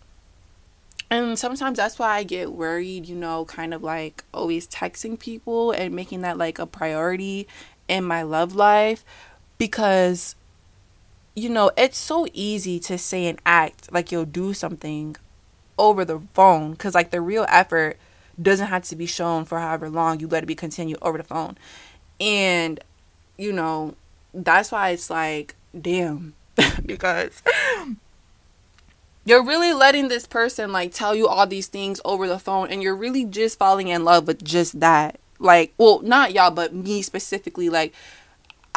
and 1.09 1.39
sometimes 1.39 1.77
that's 1.77 1.97
why 1.97 2.17
I 2.17 2.23
get 2.23 2.51
worried, 2.51 3.05
you 3.05 3.15
know, 3.15 3.45
kind 3.45 3.73
of 3.73 3.81
like 3.81 4.23
always 4.33 4.67
texting 4.67 5.17
people 5.17 5.71
and 5.71 5.95
making 5.95 6.21
that 6.21 6.37
like 6.37 6.59
a 6.59 6.65
priority 6.65 7.47
in 7.87 8.03
my 8.03 8.23
love 8.23 8.55
life 8.55 9.05
because 9.57 10.35
you 11.33 11.49
know, 11.49 11.69
it's 11.77 11.99
so 11.99 12.27
easy 12.33 12.79
to 12.79 12.97
say 12.97 13.27
and 13.27 13.39
act 13.45 13.93
like 13.93 14.11
you'll 14.11 14.25
do 14.25 14.53
something 14.53 15.15
over 15.77 16.03
the 16.03 16.19
phone 16.33 16.75
cuz 16.75 16.95
like 16.95 17.11
the 17.11 17.21
real 17.21 17.45
effort 17.47 17.97
doesn't 18.41 18.67
have 18.67 18.83
to 18.83 18.95
be 18.95 19.05
shown 19.05 19.45
for 19.45 19.59
however 19.59 19.89
long 19.89 20.19
you 20.19 20.27
let 20.27 20.43
it 20.43 20.47
be 20.47 20.55
continued 20.55 20.97
over 21.01 21.17
the 21.17 21.23
phone. 21.23 21.57
And 22.19 22.79
you 23.37 23.53
know, 23.53 23.95
that's 24.33 24.71
why 24.71 24.89
it's 24.89 25.09
like 25.09 25.55
damn 25.79 26.33
because 26.85 27.43
you're 29.27 29.43
really 29.43 29.73
letting 29.73 30.07
this 30.07 30.25
person 30.25 30.71
like 30.71 30.93
tell 30.93 31.13
you 31.13 31.27
all 31.27 31.45
these 31.45 31.67
things 31.67 31.99
over 32.05 32.27
the 32.27 32.39
phone 32.39 32.69
and 32.71 32.81
you're 32.81 32.95
really 32.95 33.25
just 33.25 33.59
falling 33.59 33.89
in 33.89 34.05
love 34.05 34.25
with 34.25 34.43
just 34.43 34.79
that 34.79 35.19
like 35.37 35.73
well 35.77 36.01
not 36.01 36.33
y'all 36.33 36.49
but 36.49 36.73
me 36.73 37.01
specifically 37.01 37.69
like 37.69 37.93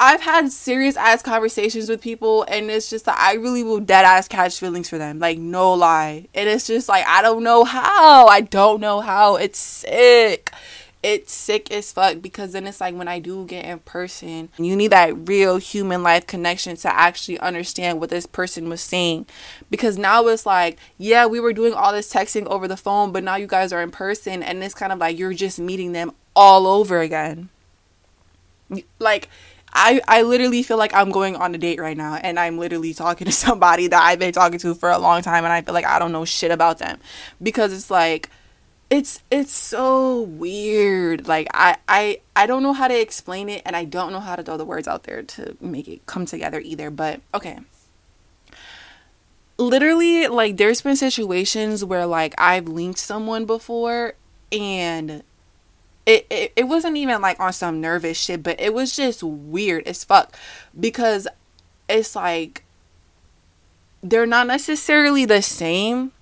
I've 0.02 0.22
had 0.22 0.50
serious 0.50 0.96
ass 0.96 1.20
conversations 1.20 1.90
with 1.90 2.00
people, 2.00 2.44
and 2.44 2.70
it's 2.70 2.88
just 2.88 3.06
like 3.06 3.18
I 3.18 3.34
really 3.34 3.62
will 3.62 3.80
dead 3.80 4.06
ass 4.06 4.28
catch 4.28 4.58
feelings 4.58 4.88
for 4.88 4.96
them. 4.96 5.18
Like, 5.18 5.36
no 5.36 5.74
lie. 5.74 6.26
And 6.32 6.48
it's 6.48 6.66
just 6.66 6.88
like, 6.88 7.06
I 7.06 7.20
don't 7.20 7.42
know 7.42 7.64
how. 7.64 8.26
I 8.26 8.40
don't 8.40 8.80
know 8.80 9.02
how. 9.02 9.36
It's 9.36 9.58
sick. 9.58 10.50
It's 11.02 11.32
sick 11.32 11.70
as 11.70 11.92
fuck 11.92 12.20
because 12.20 12.52
then 12.52 12.66
it's 12.66 12.80
like 12.80 12.94
when 12.94 13.08
I 13.08 13.20
do 13.20 13.46
get 13.46 13.64
in 13.64 13.78
person, 13.80 14.50
you 14.58 14.76
need 14.76 14.92
that 14.92 15.28
real 15.28 15.56
human 15.56 16.02
life 16.02 16.26
connection 16.26 16.76
to 16.76 16.94
actually 16.94 17.38
understand 17.38 18.00
what 18.00 18.10
this 18.10 18.26
person 18.26 18.68
was 18.68 18.82
saying. 18.82 19.24
Because 19.70 19.96
now 19.96 20.26
it's 20.26 20.44
like, 20.44 20.78
yeah, 20.98 21.24
we 21.24 21.40
were 21.40 21.54
doing 21.54 21.72
all 21.72 21.92
this 21.92 22.12
texting 22.12 22.46
over 22.46 22.68
the 22.68 22.76
phone, 22.76 23.12
but 23.12 23.24
now 23.24 23.36
you 23.36 23.46
guys 23.46 23.72
are 23.72 23.80
in 23.80 23.90
person, 23.90 24.42
and 24.42 24.62
it's 24.62 24.74
kind 24.74 24.92
of 24.92 24.98
like 24.98 25.18
you're 25.18 25.32
just 25.32 25.58
meeting 25.58 25.92
them 25.92 26.12
all 26.36 26.66
over 26.66 27.00
again. 27.00 27.48
Like, 28.98 29.28
I, 29.72 30.00
I 30.06 30.22
literally 30.22 30.62
feel 30.62 30.76
like 30.76 30.92
I'm 30.94 31.10
going 31.10 31.36
on 31.36 31.54
a 31.54 31.58
date 31.58 31.80
right 31.80 31.96
now 31.96 32.16
and 32.16 32.38
I'm 32.38 32.58
literally 32.58 32.92
talking 32.92 33.26
to 33.26 33.32
somebody 33.46 33.86
that 33.86 34.02
I've 34.02 34.18
been 34.18 34.32
talking 34.32 34.58
to 34.60 34.74
for 34.74 34.90
a 34.90 34.98
long 34.98 35.22
time 35.22 35.44
and 35.44 35.52
I 35.52 35.62
feel 35.62 35.74
like 35.74 35.86
I 35.86 35.98
don't 35.98 36.12
know 36.12 36.24
shit 36.24 36.50
about 36.50 36.78
them 36.78 36.98
because 37.42 37.72
it's 37.72 37.90
like 37.90 38.28
it's 38.90 39.22
it's 39.30 39.54
so 39.54 40.20
weird. 40.22 41.28
Like 41.28 41.46
I, 41.54 41.76
I 41.88 42.20
I 42.34 42.46
don't 42.46 42.62
know 42.62 42.72
how 42.72 42.88
to 42.88 43.00
explain 43.00 43.48
it 43.48 43.62
and 43.64 43.76
I 43.76 43.84
don't 43.84 44.12
know 44.12 44.20
how 44.20 44.36
to 44.36 44.42
throw 44.42 44.56
the 44.56 44.64
words 44.64 44.88
out 44.88 45.04
there 45.04 45.22
to 45.22 45.56
make 45.60 45.88
it 45.88 46.04
come 46.06 46.26
together 46.26 46.60
either 46.60 46.90
but 46.90 47.20
okay. 47.32 47.60
Literally 49.58 50.26
like 50.26 50.56
there's 50.56 50.82
been 50.82 50.96
situations 50.96 51.84
where 51.84 52.04
like 52.06 52.34
I've 52.36 52.66
linked 52.66 52.98
someone 52.98 53.44
before 53.46 54.14
and 54.50 55.22
it, 56.06 56.26
it, 56.28 56.52
it 56.56 56.64
wasn't 56.64 56.96
even 56.96 57.20
like 57.20 57.38
on 57.38 57.52
some 57.52 57.80
nervous 57.80 58.18
shit, 58.18 58.42
but 58.42 58.60
it 58.60 58.74
was 58.74 58.96
just 58.96 59.22
weird 59.22 59.86
as 59.86 60.02
fuck 60.02 60.34
because 60.78 61.28
it's 61.88 62.16
like 62.16 62.64
they're 64.02 64.26
not 64.26 64.46
necessarily 64.46 65.24
the 65.24 65.42
same, 65.42 66.12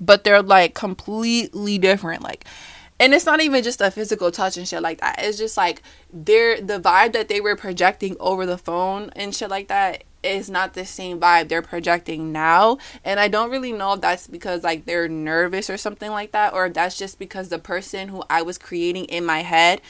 but 0.00 0.24
they're 0.24 0.42
like 0.42 0.74
completely 0.74 1.78
different. 1.78 2.22
Like, 2.22 2.44
and 3.00 3.14
it's 3.14 3.26
not 3.26 3.40
even 3.40 3.62
just 3.62 3.80
a 3.80 3.90
physical 3.90 4.30
touch 4.30 4.56
and 4.56 4.66
shit 4.66 4.82
like 4.82 5.00
that. 5.00 5.16
It's 5.22 5.38
just 5.38 5.56
like 5.56 5.82
they're 6.12 6.60
the 6.60 6.80
vibe 6.80 7.12
that 7.12 7.28
they 7.28 7.40
were 7.40 7.56
projecting 7.56 8.16
over 8.18 8.44
the 8.44 8.58
phone 8.58 9.10
and 9.14 9.34
shit 9.34 9.50
like 9.50 9.68
that 9.68 10.04
is 10.22 10.50
not 10.50 10.74
the 10.74 10.84
same 10.84 11.20
vibe 11.20 11.48
they're 11.48 11.62
projecting 11.62 12.32
now. 12.32 12.78
And 13.04 13.20
I 13.20 13.28
don't 13.28 13.50
really 13.50 13.72
know 13.72 13.92
if 13.92 14.00
that's 14.00 14.26
because 14.26 14.64
like 14.64 14.84
they're 14.84 15.08
nervous 15.08 15.70
or 15.70 15.76
something 15.76 16.10
like 16.10 16.32
that, 16.32 16.52
or 16.52 16.66
if 16.66 16.74
that's 16.74 16.98
just 16.98 17.18
because 17.18 17.48
the 17.48 17.58
person 17.58 18.08
who 18.08 18.24
I 18.28 18.42
was 18.42 18.58
creating 18.58 19.04
in 19.04 19.24
my 19.24 19.40
head 19.40 19.80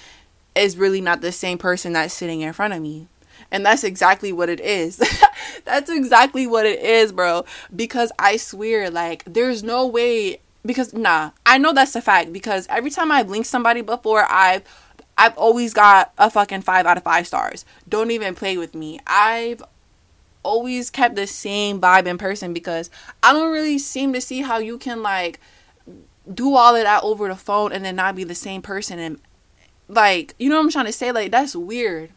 is 0.55 0.77
really 0.77 1.01
not 1.01 1.21
the 1.21 1.33
same 1.33 1.57
person 1.59 1.93
that's 1.93 2.15
sitting 2.15 2.41
in 2.43 2.53
front 2.53 2.75
of 2.75 2.83
me. 2.83 3.09
And 3.51 3.65
that's 3.65 3.85
exactly 3.85 4.33
what 4.33 4.49
it 4.49 4.61
is. 4.61 4.97
that's 5.65 5.91
exactly 5.91 6.47
what 6.47 6.67
it 6.67 6.81
is, 6.81 7.13
bro. 7.13 7.45
Because 7.75 8.13
I 8.19 8.37
swear, 8.37 8.91
like, 8.91 9.25
there's 9.25 9.63
no 9.63 9.87
way. 9.87 10.41
Because, 10.65 10.93
nah, 10.93 11.31
I 11.47 11.59
know 11.59 11.73
that's 11.73 11.97
a 11.97 12.03
fact. 12.03 12.33
Because 12.33 12.67
every 12.69 12.91
time 12.91 13.11
I've 13.13 13.31
linked 13.31 13.49
somebody 13.49 13.81
before, 13.81 14.25
I've. 14.31 14.63
I've 15.21 15.37
always 15.37 15.75
got 15.75 16.13
a 16.17 16.31
fucking 16.31 16.63
five 16.63 16.87
out 16.87 16.97
of 16.97 17.03
five 17.03 17.27
stars. 17.27 17.65
Don't 17.89 18.13
even 18.13 18.37
play 18.37 18.57
with 18.57 18.73
me. 18.73 19.01
I've 19.05 19.61
always 20.45 20.91
kept 20.91 21.17
the 21.17 21.27
same 21.27 21.81
vibe 21.81 22.07
in 22.07 22.19
person 22.19 22.53
because 22.53 22.91
I 23.23 23.33
don't 23.33 23.53
really 23.53 23.79
seem 23.79 24.13
to 24.13 24.21
see 24.21 24.43
how 24.43 24.59
you 24.59 24.79
can 24.79 25.03
like 25.03 25.41
do 26.33 26.55
all 26.55 26.77
of 26.77 26.83
that 26.83 27.03
over 27.03 27.29
the 27.29 27.37
phone 27.37 27.73
and 27.73 27.85
then 27.85 27.97
not 27.97 28.17
be 28.17 28.25
the 28.25 28.35
same 28.35 28.63
person 28.63 28.99
and 28.99 29.21
like 29.89 30.35
you 30.39 30.49
know 30.49 30.57
what 30.57 30.65
I'm 30.65 30.71
trying 30.71 30.87
to 30.87 30.93
say 30.93 31.13
like 31.13 31.31
that's 31.31 31.57
weird 31.57 32.11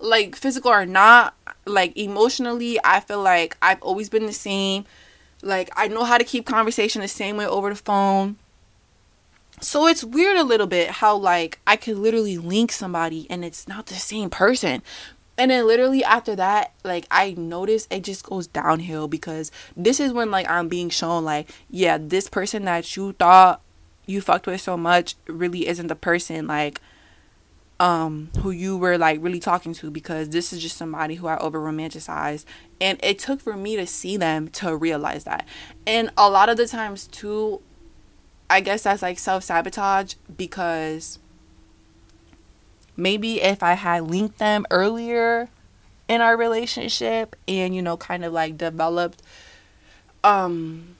like 0.00 0.36
physical 0.36 0.70
or 0.70 0.86
not 0.86 1.34
like 1.64 1.96
emotionally 1.96 2.78
I 2.84 3.00
feel 3.00 3.22
like 3.22 3.56
I've 3.60 3.82
always 3.82 4.08
been 4.08 4.26
the 4.26 4.32
same. 4.32 4.84
Like 5.42 5.70
I 5.76 5.88
know 5.88 6.04
how 6.04 6.18
to 6.18 6.24
keep 6.24 6.46
conversation 6.46 7.02
the 7.02 7.08
same 7.08 7.36
way 7.36 7.46
over 7.46 7.70
the 7.70 7.76
phone. 7.76 8.36
So 9.60 9.86
it's 9.86 10.04
weird 10.04 10.36
a 10.36 10.44
little 10.44 10.66
bit 10.66 10.90
how 10.90 11.16
like 11.16 11.60
I 11.66 11.76
could 11.76 11.98
literally 11.98 12.38
link 12.38 12.72
somebody 12.72 13.26
and 13.30 13.44
it's 13.44 13.66
not 13.66 13.86
the 13.86 13.94
same 13.94 14.30
person. 14.30 14.82
And 15.38 15.50
then 15.50 15.66
literally 15.66 16.02
after 16.02 16.34
that 16.36 16.72
like 16.82 17.06
i 17.10 17.34
notice 17.36 17.86
it 17.90 18.04
just 18.04 18.24
goes 18.24 18.46
downhill 18.46 19.06
because 19.06 19.52
this 19.76 20.00
is 20.00 20.10
when 20.10 20.30
like 20.30 20.48
i'm 20.48 20.66
being 20.66 20.88
shown 20.88 21.26
like 21.26 21.50
yeah 21.68 21.98
this 22.00 22.30
person 22.30 22.64
that 22.64 22.96
you 22.96 23.12
thought 23.12 23.60
you 24.06 24.20
fucked 24.20 24.46
with 24.46 24.60
so 24.60 24.76
much 24.76 25.16
really 25.26 25.66
isn't 25.66 25.88
the 25.88 25.96
person. 25.96 26.46
Like 26.46 26.80
um 27.78 28.30
who 28.40 28.50
you 28.50 28.76
were 28.76 28.96
like 28.96 29.22
really 29.22 29.40
talking 29.40 29.74
to 29.74 29.90
because 29.90 30.30
this 30.30 30.52
is 30.52 30.62
just 30.62 30.76
somebody 30.76 31.16
who 31.16 31.26
I 31.26 31.36
over 31.38 31.60
romanticized 31.60 32.46
and 32.80 32.98
it 33.02 33.18
took 33.18 33.40
for 33.40 33.54
me 33.54 33.76
to 33.76 33.86
see 33.86 34.16
them 34.16 34.48
to 34.48 34.74
realize 34.74 35.24
that. 35.24 35.46
And 35.86 36.10
a 36.16 36.30
lot 36.30 36.48
of 36.48 36.56
the 36.56 36.66
times 36.66 37.06
too 37.06 37.60
I 38.48 38.60
guess 38.60 38.84
that's 38.84 39.02
like 39.02 39.18
self-sabotage 39.18 40.14
because 40.36 41.18
maybe 42.96 43.42
if 43.42 43.62
I 43.62 43.74
had 43.74 44.04
linked 44.04 44.38
them 44.38 44.64
earlier 44.70 45.48
in 46.08 46.20
our 46.20 46.36
relationship 46.36 47.36
and 47.46 47.74
you 47.74 47.82
know 47.82 47.96
kind 47.96 48.24
of 48.24 48.32
like 48.32 48.56
developed 48.56 49.22
um 50.24 50.95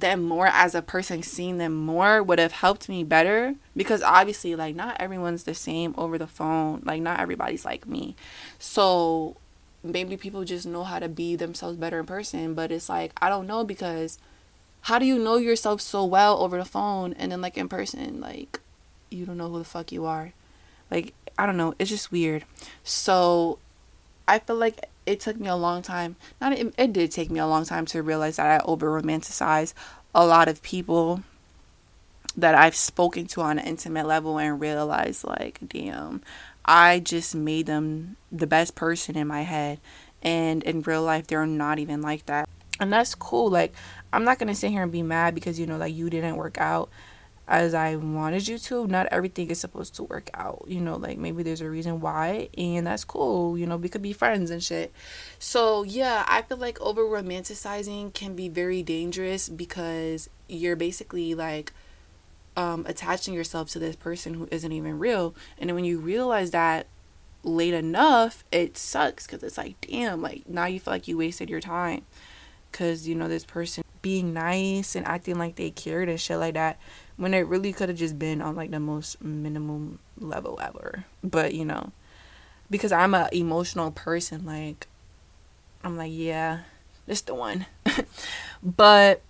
them 0.00 0.22
more 0.22 0.48
as 0.48 0.74
a 0.74 0.82
person 0.82 1.22
seeing 1.22 1.58
them 1.58 1.74
more 1.74 2.22
would 2.22 2.38
have 2.38 2.52
helped 2.52 2.88
me 2.88 3.04
better 3.04 3.54
because 3.76 4.02
obviously 4.02 4.54
like 4.54 4.74
not 4.74 4.96
everyone's 5.00 5.44
the 5.44 5.54
same 5.54 5.94
over 5.96 6.18
the 6.18 6.26
phone. 6.26 6.82
Like 6.84 7.02
not 7.02 7.20
everybody's 7.20 7.64
like 7.64 7.86
me. 7.86 8.16
So 8.58 9.36
maybe 9.82 10.16
people 10.16 10.44
just 10.44 10.66
know 10.66 10.84
how 10.84 10.98
to 10.98 11.08
be 11.08 11.36
themselves 11.36 11.76
better 11.76 12.00
in 12.00 12.06
person 12.06 12.54
but 12.54 12.72
it's 12.72 12.88
like 12.88 13.12
i 13.20 13.28
don't 13.28 13.46
know 13.46 13.62
because 13.62 14.18
how 14.84 14.98
do 14.98 15.06
you 15.06 15.18
know 15.18 15.36
yourself 15.36 15.80
so 15.80 16.04
well 16.04 16.42
over 16.42 16.58
the 16.58 16.64
phone 16.64 17.14
and 17.14 17.32
then 17.32 17.40
like 17.40 17.56
in 17.56 17.68
person? 17.70 18.20
Like 18.20 18.60
you 19.10 19.24
don't 19.24 19.38
know 19.38 19.48
who 19.48 19.58
the 19.58 19.64
fuck 19.64 19.90
you 19.90 20.04
are. 20.04 20.34
Like 20.90 21.14
I 21.38 21.46
don't 21.46 21.56
know, 21.56 21.74
it's 21.78 21.88
just 21.88 22.12
weird. 22.12 22.44
So 22.82 23.58
I 24.28 24.38
feel 24.38 24.56
like 24.56 24.84
it 25.06 25.20
took 25.20 25.38
me 25.38 25.48
a 25.48 25.56
long 25.56 25.82
time. 25.82 26.16
Not 26.40 26.52
it, 26.52 26.74
it 26.78 26.92
did 26.92 27.10
take 27.10 27.30
me 27.30 27.40
a 27.40 27.46
long 27.46 27.64
time 27.64 27.86
to 27.86 28.02
realize 28.02 28.36
that 28.36 28.60
I 28.60 28.64
over 28.64 28.90
romanticize 28.90 29.74
a 30.14 30.26
lot 30.26 30.48
of 30.48 30.62
people 30.62 31.22
that 32.36 32.54
I've 32.54 32.74
spoken 32.74 33.26
to 33.28 33.42
on 33.42 33.58
an 33.58 33.66
intimate 33.66 34.06
level 34.06 34.38
and 34.38 34.60
realize 34.60 35.24
like, 35.24 35.58
damn, 35.68 36.22
I 36.64 37.00
just 37.00 37.34
made 37.34 37.66
them 37.66 38.16
the 38.32 38.46
best 38.46 38.74
person 38.74 39.16
in 39.16 39.26
my 39.26 39.42
head. 39.42 39.80
And 40.22 40.62
in 40.62 40.82
real 40.82 41.02
life, 41.02 41.26
they're 41.26 41.46
not 41.46 41.78
even 41.78 42.00
like 42.00 42.26
that. 42.26 42.48
And 42.80 42.92
that's 42.92 43.14
cool. 43.14 43.50
Like, 43.50 43.74
I'm 44.12 44.24
not 44.24 44.38
going 44.38 44.48
to 44.48 44.54
sit 44.54 44.70
here 44.70 44.82
and 44.82 44.90
be 44.90 45.02
mad 45.02 45.34
because, 45.34 45.60
you 45.60 45.66
know, 45.66 45.76
like 45.76 45.94
you 45.94 46.10
didn't 46.10 46.36
work 46.36 46.58
out 46.58 46.88
as 47.46 47.74
I 47.74 47.96
wanted 47.96 48.48
you 48.48 48.58
to. 48.58 48.86
Not 48.86 49.06
everything 49.10 49.50
is 49.50 49.60
supposed 49.60 49.94
to 49.96 50.04
work 50.04 50.30
out, 50.34 50.64
you 50.66 50.80
know, 50.80 50.96
like 50.96 51.18
maybe 51.18 51.42
there's 51.42 51.60
a 51.60 51.68
reason 51.68 52.00
why, 52.00 52.48
and 52.56 52.86
that's 52.86 53.04
cool, 53.04 53.58
you 53.58 53.66
know, 53.66 53.76
we 53.76 53.88
could 53.88 54.02
be 54.02 54.12
friends 54.12 54.50
and 54.50 54.62
shit. 54.62 54.92
So, 55.38 55.82
yeah, 55.82 56.24
I 56.26 56.42
feel 56.42 56.56
like 56.56 56.80
over 56.80 57.02
romanticizing 57.02 58.14
can 58.14 58.34
be 58.34 58.48
very 58.48 58.82
dangerous 58.82 59.48
because 59.48 60.30
you're 60.48 60.76
basically 60.76 61.34
like 61.34 61.72
um, 62.56 62.84
attaching 62.86 63.34
yourself 63.34 63.68
to 63.70 63.78
this 63.78 63.96
person 63.96 64.34
who 64.34 64.48
isn't 64.50 64.72
even 64.72 64.98
real. 64.98 65.34
And 65.58 65.68
then 65.68 65.74
when 65.74 65.84
you 65.84 65.98
realize 65.98 66.52
that 66.52 66.86
late 67.42 67.74
enough, 67.74 68.42
it 68.50 68.78
sucks 68.78 69.26
because 69.26 69.42
it's 69.42 69.58
like, 69.58 69.74
damn, 69.82 70.22
like 70.22 70.48
now 70.48 70.66
you 70.66 70.80
feel 70.80 70.94
like 70.94 71.08
you 71.08 71.18
wasted 71.18 71.50
your 71.50 71.60
time 71.60 72.06
because, 72.70 73.06
you 73.06 73.14
know, 73.14 73.28
this 73.28 73.44
person 73.44 73.84
being 74.00 74.34
nice 74.34 74.94
and 74.94 75.06
acting 75.06 75.38
like 75.38 75.56
they 75.56 75.70
cared 75.70 76.08
and 76.08 76.20
shit 76.20 76.38
like 76.38 76.54
that 76.54 76.78
when 77.16 77.34
it 77.34 77.46
really 77.46 77.72
could 77.72 77.88
have 77.88 77.98
just 77.98 78.18
been 78.18 78.40
on 78.40 78.56
like 78.56 78.70
the 78.70 78.80
most 78.80 79.22
minimum 79.22 79.98
level 80.18 80.58
ever. 80.62 81.04
But 81.22 81.54
you 81.54 81.64
know, 81.64 81.92
because 82.70 82.92
I'm 82.92 83.14
a 83.14 83.28
emotional 83.32 83.90
person, 83.90 84.44
like 84.44 84.88
I'm 85.82 85.96
like, 85.96 86.12
yeah, 86.12 86.60
this 87.06 87.20
the 87.20 87.34
one. 87.34 87.66
but 88.62 89.22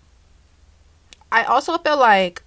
I 1.30 1.44
also 1.44 1.76
feel 1.78 1.98
like 1.98 2.42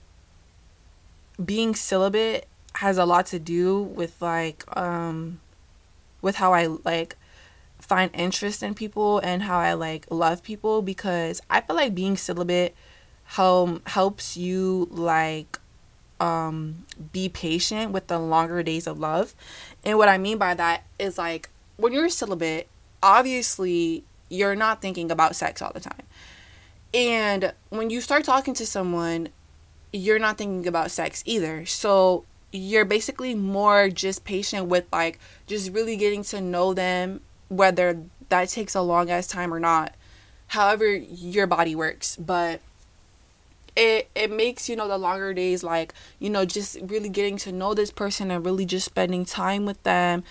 being 1.44 1.76
celibate 1.76 2.48
has 2.76 2.98
a 2.98 3.06
lot 3.06 3.26
to 3.28 3.40
do 3.40 3.82
with 3.82 4.22
like 4.22 4.64
um 4.78 5.40
with 6.22 6.38
how 6.38 6.54
I 6.54 6.68
like 6.68 7.16
find 7.80 8.10
interest 8.14 8.64
in 8.64 8.74
people 8.74 9.20
and 9.20 9.44
how 9.44 9.60
I 9.60 9.74
like 9.74 10.06
love 10.10 10.42
people 10.42 10.82
because 10.82 11.42
I 11.50 11.62
feel 11.62 11.76
like 11.76 11.94
being 11.94 12.18
celibate 12.18 12.76
help 13.28 13.88
helps 13.88 14.38
you 14.38 14.88
like 14.90 15.60
um 16.20 16.86
be 17.12 17.30
patient 17.30 17.92
with 17.92 18.08
the 18.08 18.18
longer 18.18 18.64
days 18.64 18.88
of 18.88 19.00
love. 19.00 19.36
And 19.84 19.98
what 19.98 20.10
I 20.10 20.18
mean 20.18 20.38
by 20.38 20.54
that 20.54 20.84
is 20.98 21.18
like 21.18 21.50
when 21.76 21.94
you're 21.94 22.06
a 22.06 22.10
celibate, 22.10 22.68
obviously 23.04 24.04
you're 24.30 24.56
not 24.56 24.82
thinking 24.82 25.12
about 25.12 25.36
sex 25.36 25.62
all 25.62 25.72
the 25.74 25.80
time. 25.80 26.04
And 26.94 27.54
when 27.70 27.90
you 27.90 28.02
start 28.02 28.24
talking 28.24 28.54
to 28.56 28.66
someone, 28.66 29.30
you're 29.92 30.20
not 30.20 30.38
thinking 30.38 30.68
about 30.68 30.92
sex 30.92 31.22
either. 31.26 31.66
So 31.66 32.26
you're 32.52 32.86
basically 32.86 33.36
more 33.36 33.90
just 33.90 34.24
patient 34.24 34.68
with 34.68 34.86
like 34.92 35.20
just 35.48 35.72
really 35.72 35.98
getting 35.98 36.24
to 36.24 36.42
know 36.42 36.74
them, 36.74 37.22
whether 37.50 38.02
that 38.30 38.50
takes 38.50 38.74
a 38.74 38.82
long 38.82 39.10
ass 39.10 39.28
time 39.28 39.54
or 39.54 39.60
not. 39.60 39.94
However, 40.48 40.88
your 40.88 41.46
body 41.46 41.76
works. 41.76 42.16
But 42.16 42.62
it 43.78 44.10
it 44.16 44.32
makes 44.32 44.68
you 44.68 44.76
know 44.76 44.88
the 44.88 44.98
longer 44.98 45.34
days 45.34 45.64
like 45.64 45.94
you 46.20 46.30
know 46.30 46.44
just 46.44 46.78
really 46.82 47.10
getting 47.10 47.38
to 47.38 47.52
know 47.52 47.74
this 47.74 47.92
person 47.92 48.32
and 48.32 48.46
really 48.46 48.66
just 48.66 48.86
spending 48.86 49.24
time 49.24 49.66
with 49.66 49.82
them 49.84 50.24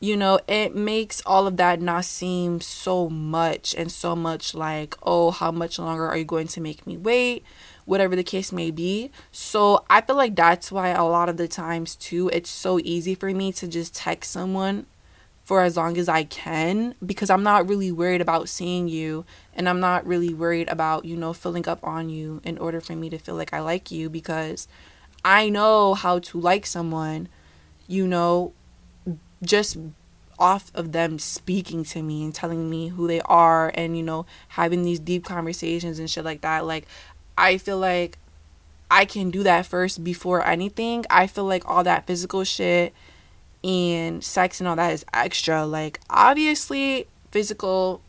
you 0.00 0.16
know 0.16 0.40
it 0.48 0.74
makes 0.74 1.22
all 1.26 1.46
of 1.46 1.58
that 1.58 1.80
not 1.80 2.04
seem 2.04 2.60
so 2.60 3.08
much 3.08 3.74
and 3.74 3.92
so 3.92 4.16
much 4.16 4.54
like 4.54 4.94
oh 5.02 5.30
how 5.30 5.50
much 5.50 5.78
longer 5.78 6.06
are 6.06 6.16
you 6.16 6.24
going 6.24 6.48
to 6.48 6.60
make 6.60 6.86
me 6.86 6.96
wait? 6.96 7.44
Whatever 7.84 8.16
the 8.16 8.24
case 8.24 8.50
may 8.50 8.70
be. 8.70 9.10
So 9.30 9.84
i 9.88 10.00
feel 10.00 10.16
like 10.16 10.34
that's 10.34 10.72
why 10.72 10.88
a 10.88 11.04
lot 11.04 11.28
of 11.28 11.36
the 11.36 11.48
times 11.48 11.96
too 11.96 12.30
it's 12.32 12.50
so 12.50 12.80
easy 12.80 13.14
for 13.14 13.30
me 13.30 13.52
to 13.52 13.68
just 13.68 13.94
text 13.94 14.32
someone 14.32 14.86
for 15.46 15.62
as 15.62 15.76
long 15.76 15.96
as 15.96 16.08
I 16.08 16.24
can 16.24 16.96
because 17.06 17.30
I'm 17.30 17.44
not 17.44 17.68
really 17.68 17.92
worried 17.92 18.20
about 18.20 18.48
seeing 18.48 18.88
you 18.88 19.24
and 19.54 19.68
I'm 19.68 19.78
not 19.78 20.04
really 20.04 20.34
worried 20.34 20.68
about, 20.68 21.04
you 21.04 21.16
know, 21.16 21.32
filling 21.32 21.68
up 21.68 21.78
on 21.84 22.10
you 22.10 22.40
in 22.42 22.58
order 22.58 22.80
for 22.80 22.96
me 22.96 23.08
to 23.10 23.18
feel 23.18 23.36
like 23.36 23.54
I 23.54 23.60
like 23.60 23.92
you 23.92 24.10
because 24.10 24.66
I 25.24 25.48
know 25.48 25.94
how 25.94 26.18
to 26.18 26.40
like 26.40 26.66
someone, 26.66 27.28
you 27.86 28.08
know, 28.08 28.54
just 29.40 29.76
off 30.36 30.72
of 30.74 30.90
them 30.90 31.16
speaking 31.20 31.84
to 31.84 32.02
me 32.02 32.24
and 32.24 32.34
telling 32.34 32.68
me 32.68 32.88
who 32.88 33.06
they 33.06 33.20
are 33.20 33.70
and, 33.72 33.96
you 33.96 34.02
know, 34.02 34.26
having 34.48 34.82
these 34.82 34.98
deep 34.98 35.24
conversations 35.24 36.00
and 36.00 36.10
shit 36.10 36.24
like 36.24 36.40
that. 36.40 36.66
Like, 36.66 36.88
I 37.38 37.58
feel 37.58 37.78
like 37.78 38.18
I 38.90 39.04
can 39.04 39.30
do 39.30 39.44
that 39.44 39.64
first 39.64 40.02
before 40.02 40.44
anything. 40.44 41.04
I 41.08 41.28
feel 41.28 41.44
like 41.44 41.62
all 41.68 41.84
that 41.84 42.08
physical 42.08 42.42
shit 42.42 42.92
and 43.66 44.22
sex 44.22 44.60
and 44.60 44.68
all 44.68 44.76
that 44.76 44.92
is 44.92 45.04
extra. 45.12 45.66
Like, 45.66 45.98
obviously, 46.08 47.08
physical, 47.32 48.00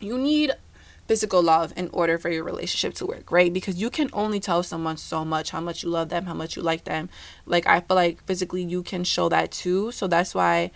you 0.00 0.18
need 0.18 0.52
physical 1.06 1.40
love 1.40 1.72
in 1.76 1.88
order 1.92 2.18
for 2.18 2.30
your 2.30 2.42
relationship 2.42 2.92
to 2.94 3.06
work, 3.06 3.30
right? 3.30 3.52
Because 3.52 3.80
you 3.80 3.90
can 3.90 4.10
only 4.12 4.40
tell 4.40 4.64
someone 4.64 4.96
so 4.96 5.24
much 5.24 5.50
how 5.50 5.60
much 5.60 5.84
you 5.84 5.88
love 5.88 6.08
them, 6.08 6.26
how 6.26 6.34
much 6.34 6.56
you 6.56 6.62
like 6.62 6.82
them. 6.82 7.08
Like, 7.46 7.64
I 7.68 7.78
feel 7.78 7.94
like 7.94 8.24
physically 8.24 8.64
you 8.64 8.82
can 8.82 9.04
show 9.04 9.28
that 9.28 9.52
too. 9.52 9.92
So 9.92 10.08
that's 10.08 10.34
why 10.34 10.72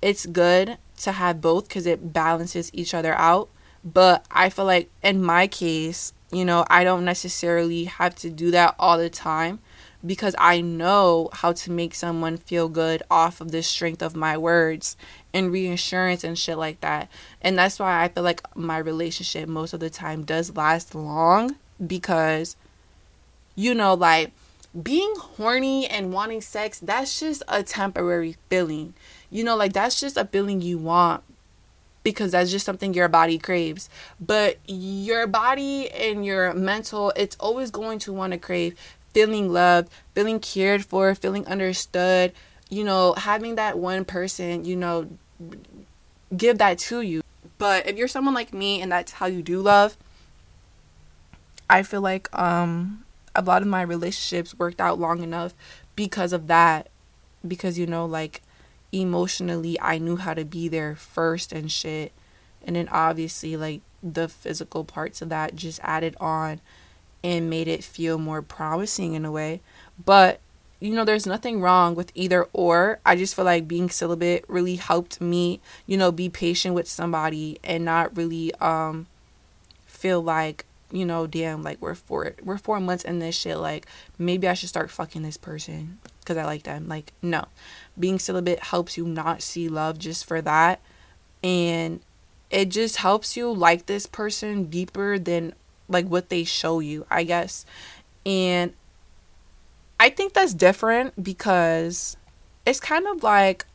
it's 0.00 0.24
good 0.24 0.78
to 1.02 1.12
have 1.12 1.42
both 1.42 1.68
because 1.68 1.84
it 1.84 2.14
balances 2.14 2.70
each 2.72 2.94
other 2.94 3.14
out. 3.14 3.50
But 3.84 4.24
I 4.30 4.48
feel 4.48 4.64
like 4.64 4.90
in 5.02 5.22
my 5.22 5.48
case, 5.48 6.14
you 6.32 6.46
know, 6.46 6.64
I 6.70 6.82
don't 6.82 7.04
necessarily 7.04 7.84
have 7.84 8.14
to 8.16 8.30
do 8.30 8.50
that 8.52 8.74
all 8.78 8.96
the 8.96 9.10
time 9.10 9.60
because 10.04 10.34
I 10.38 10.60
know 10.60 11.30
how 11.32 11.52
to 11.52 11.70
make 11.70 11.94
someone 11.94 12.36
feel 12.36 12.68
good 12.68 13.02
off 13.10 13.40
of 13.40 13.50
the 13.50 13.62
strength 13.62 14.02
of 14.02 14.14
my 14.14 14.36
words 14.36 14.96
and 15.32 15.50
reassurance 15.50 16.24
and 16.24 16.38
shit 16.38 16.58
like 16.58 16.80
that. 16.80 17.08
And 17.40 17.56
that's 17.58 17.78
why 17.78 18.02
I 18.02 18.08
feel 18.08 18.22
like 18.22 18.42
my 18.56 18.78
relationship 18.78 19.48
most 19.48 19.72
of 19.72 19.80
the 19.80 19.90
time 19.90 20.24
does 20.24 20.54
last 20.54 20.94
long 20.94 21.56
because 21.84 22.56
you 23.54 23.74
know 23.74 23.94
like 23.94 24.32
being 24.80 25.12
horny 25.16 25.86
and 25.86 26.12
wanting 26.12 26.40
sex 26.40 26.78
that's 26.80 27.20
just 27.20 27.42
a 27.48 27.62
temporary 27.62 28.36
feeling. 28.50 28.94
You 29.30 29.44
know 29.44 29.56
like 29.56 29.72
that's 29.72 29.98
just 29.98 30.16
a 30.16 30.26
feeling 30.26 30.60
you 30.60 30.78
want 30.78 31.22
because 32.02 32.32
that's 32.32 32.50
just 32.50 32.66
something 32.66 32.92
your 32.92 33.08
body 33.08 33.38
craves. 33.38 33.88
But 34.20 34.58
your 34.66 35.26
body 35.26 35.90
and 35.90 36.24
your 36.24 36.52
mental, 36.52 37.12
it's 37.16 37.36
always 37.40 37.70
going 37.70 37.98
to 38.00 38.12
want 38.12 38.32
to 38.32 38.38
crave 38.38 38.76
feeling 39.14 39.52
loved, 39.52 39.90
feeling 40.14 40.40
cared 40.40 40.84
for, 40.84 41.14
feeling 41.14 41.46
understood, 41.46 42.32
you 42.68 42.84
know, 42.84 43.14
having 43.14 43.54
that 43.54 43.78
one 43.78 44.04
person, 44.04 44.64
you 44.64 44.76
know, 44.76 45.08
give 46.36 46.58
that 46.58 46.78
to 46.78 47.00
you. 47.00 47.22
But 47.56 47.86
if 47.86 47.96
you're 47.96 48.08
someone 48.08 48.34
like 48.34 48.52
me 48.52 48.82
and 48.82 48.90
that's 48.90 49.12
how 49.12 49.26
you 49.26 49.40
do 49.42 49.62
love, 49.62 49.96
I 51.70 51.82
feel 51.82 52.00
like 52.00 52.28
um 52.38 53.04
a 53.34 53.42
lot 53.42 53.62
of 53.62 53.68
my 53.68 53.82
relationships 53.82 54.56
worked 54.58 54.80
out 54.80 54.98
long 54.98 55.22
enough 55.22 55.54
because 55.96 56.32
of 56.32 56.48
that. 56.48 56.88
Because 57.46 57.78
you 57.78 57.86
know 57.86 58.04
like 58.04 58.42
emotionally 58.92 59.80
I 59.80 59.98
knew 59.98 60.16
how 60.16 60.34
to 60.34 60.44
be 60.44 60.68
there 60.68 60.96
first 60.96 61.52
and 61.52 61.70
shit. 61.70 62.12
And 62.66 62.76
then 62.76 62.88
obviously 62.88 63.56
like 63.56 63.82
the 64.02 64.28
physical 64.28 64.84
parts 64.84 65.22
of 65.22 65.28
that 65.28 65.54
just 65.54 65.80
added 65.82 66.16
on 66.20 66.60
and 67.24 67.48
made 67.48 67.66
it 67.66 67.82
feel 67.82 68.18
more 68.18 68.42
promising 68.42 69.14
in 69.14 69.24
a 69.24 69.32
way. 69.32 69.60
But 70.04 70.38
you 70.80 70.94
know, 70.94 71.04
there's 71.04 71.26
nothing 71.26 71.62
wrong 71.62 71.94
with 71.94 72.12
either 72.14 72.46
or. 72.52 73.00
I 73.06 73.16
just 73.16 73.34
feel 73.34 73.46
like 73.46 73.66
being 73.66 73.88
celibate 73.88 74.44
really 74.48 74.76
helped 74.76 75.18
me, 75.18 75.60
you 75.86 75.96
know, 75.96 76.12
be 76.12 76.28
patient 76.28 76.74
with 76.74 76.86
somebody 76.86 77.58
and 77.64 77.86
not 77.86 78.14
really 78.14 78.54
um 78.56 79.06
feel 79.86 80.22
like, 80.22 80.66
you 80.92 81.06
know, 81.06 81.26
damn, 81.26 81.62
like 81.62 81.80
we're 81.80 81.94
four 81.94 82.34
we're 82.42 82.58
four 82.58 82.78
months 82.80 83.02
in 83.02 83.18
this 83.18 83.34
shit. 83.34 83.56
Like 83.56 83.86
maybe 84.18 84.46
I 84.46 84.52
should 84.52 84.68
start 84.68 84.90
fucking 84.90 85.22
this 85.22 85.38
person 85.38 85.98
because 86.20 86.36
I 86.36 86.44
like 86.44 86.64
them. 86.64 86.86
Like 86.86 87.14
no, 87.22 87.46
being 87.98 88.18
celibate 88.18 88.60
helps 88.64 88.98
you 88.98 89.06
not 89.06 89.40
see 89.40 89.68
love 89.68 89.98
just 89.98 90.26
for 90.26 90.42
that, 90.42 90.80
and 91.42 92.00
it 92.50 92.68
just 92.68 92.96
helps 92.96 93.38
you 93.38 93.50
like 93.50 93.86
this 93.86 94.06
person 94.06 94.64
deeper 94.64 95.18
than 95.18 95.54
like 95.88 96.06
what 96.06 96.28
they 96.28 96.44
show 96.44 96.80
you, 96.80 97.06
I 97.10 97.24
guess. 97.24 97.66
And 98.24 98.72
I 100.00 100.10
think 100.10 100.32
that's 100.32 100.54
different 100.54 101.22
because 101.22 102.16
it's 102.66 102.80
kind 102.80 103.06
of 103.06 103.22
like 103.22 103.66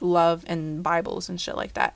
love 0.00 0.44
and 0.46 0.82
Bibles 0.82 1.28
and 1.28 1.40
shit 1.40 1.56
like 1.56 1.74
that. 1.74 1.94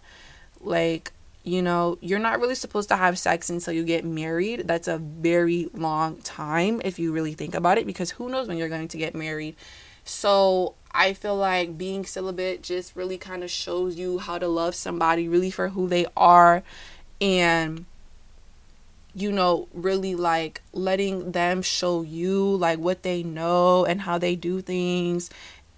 Like, 0.60 1.12
you 1.44 1.62
know, 1.62 1.98
you're 2.00 2.18
not 2.18 2.40
really 2.40 2.54
supposed 2.54 2.88
to 2.90 2.96
have 2.96 3.18
sex 3.18 3.48
until 3.48 3.72
you 3.72 3.84
get 3.84 4.04
married. 4.04 4.66
That's 4.66 4.88
a 4.88 4.98
very 4.98 5.68
long 5.72 6.16
time 6.18 6.80
if 6.84 6.98
you 6.98 7.12
really 7.12 7.34
think 7.34 7.54
about 7.54 7.78
it 7.78 7.86
because 7.86 8.10
who 8.12 8.28
knows 8.28 8.48
when 8.48 8.58
you're 8.58 8.68
going 8.68 8.88
to 8.88 8.98
get 8.98 9.14
married. 9.14 9.56
So, 10.04 10.74
I 10.92 11.12
feel 11.12 11.36
like 11.36 11.76
being 11.76 12.04
celibate 12.04 12.62
just 12.62 12.96
really 12.96 13.18
kind 13.18 13.44
of 13.44 13.50
shows 13.50 13.96
you 13.96 14.18
how 14.18 14.38
to 14.38 14.48
love 14.48 14.74
somebody 14.74 15.28
really 15.28 15.50
for 15.50 15.68
who 15.68 15.86
they 15.86 16.06
are 16.16 16.62
and 17.20 17.84
you 19.14 19.32
know, 19.32 19.68
really 19.72 20.14
like 20.14 20.62
letting 20.72 21.32
them 21.32 21.62
show 21.62 22.02
you 22.02 22.56
like 22.56 22.78
what 22.78 23.02
they 23.02 23.22
know 23.22 23.84
and 23.84 24.00
how 24.02 24.18
they 24.18 24.36
do 24.36 24.60
things. 24.60 25.30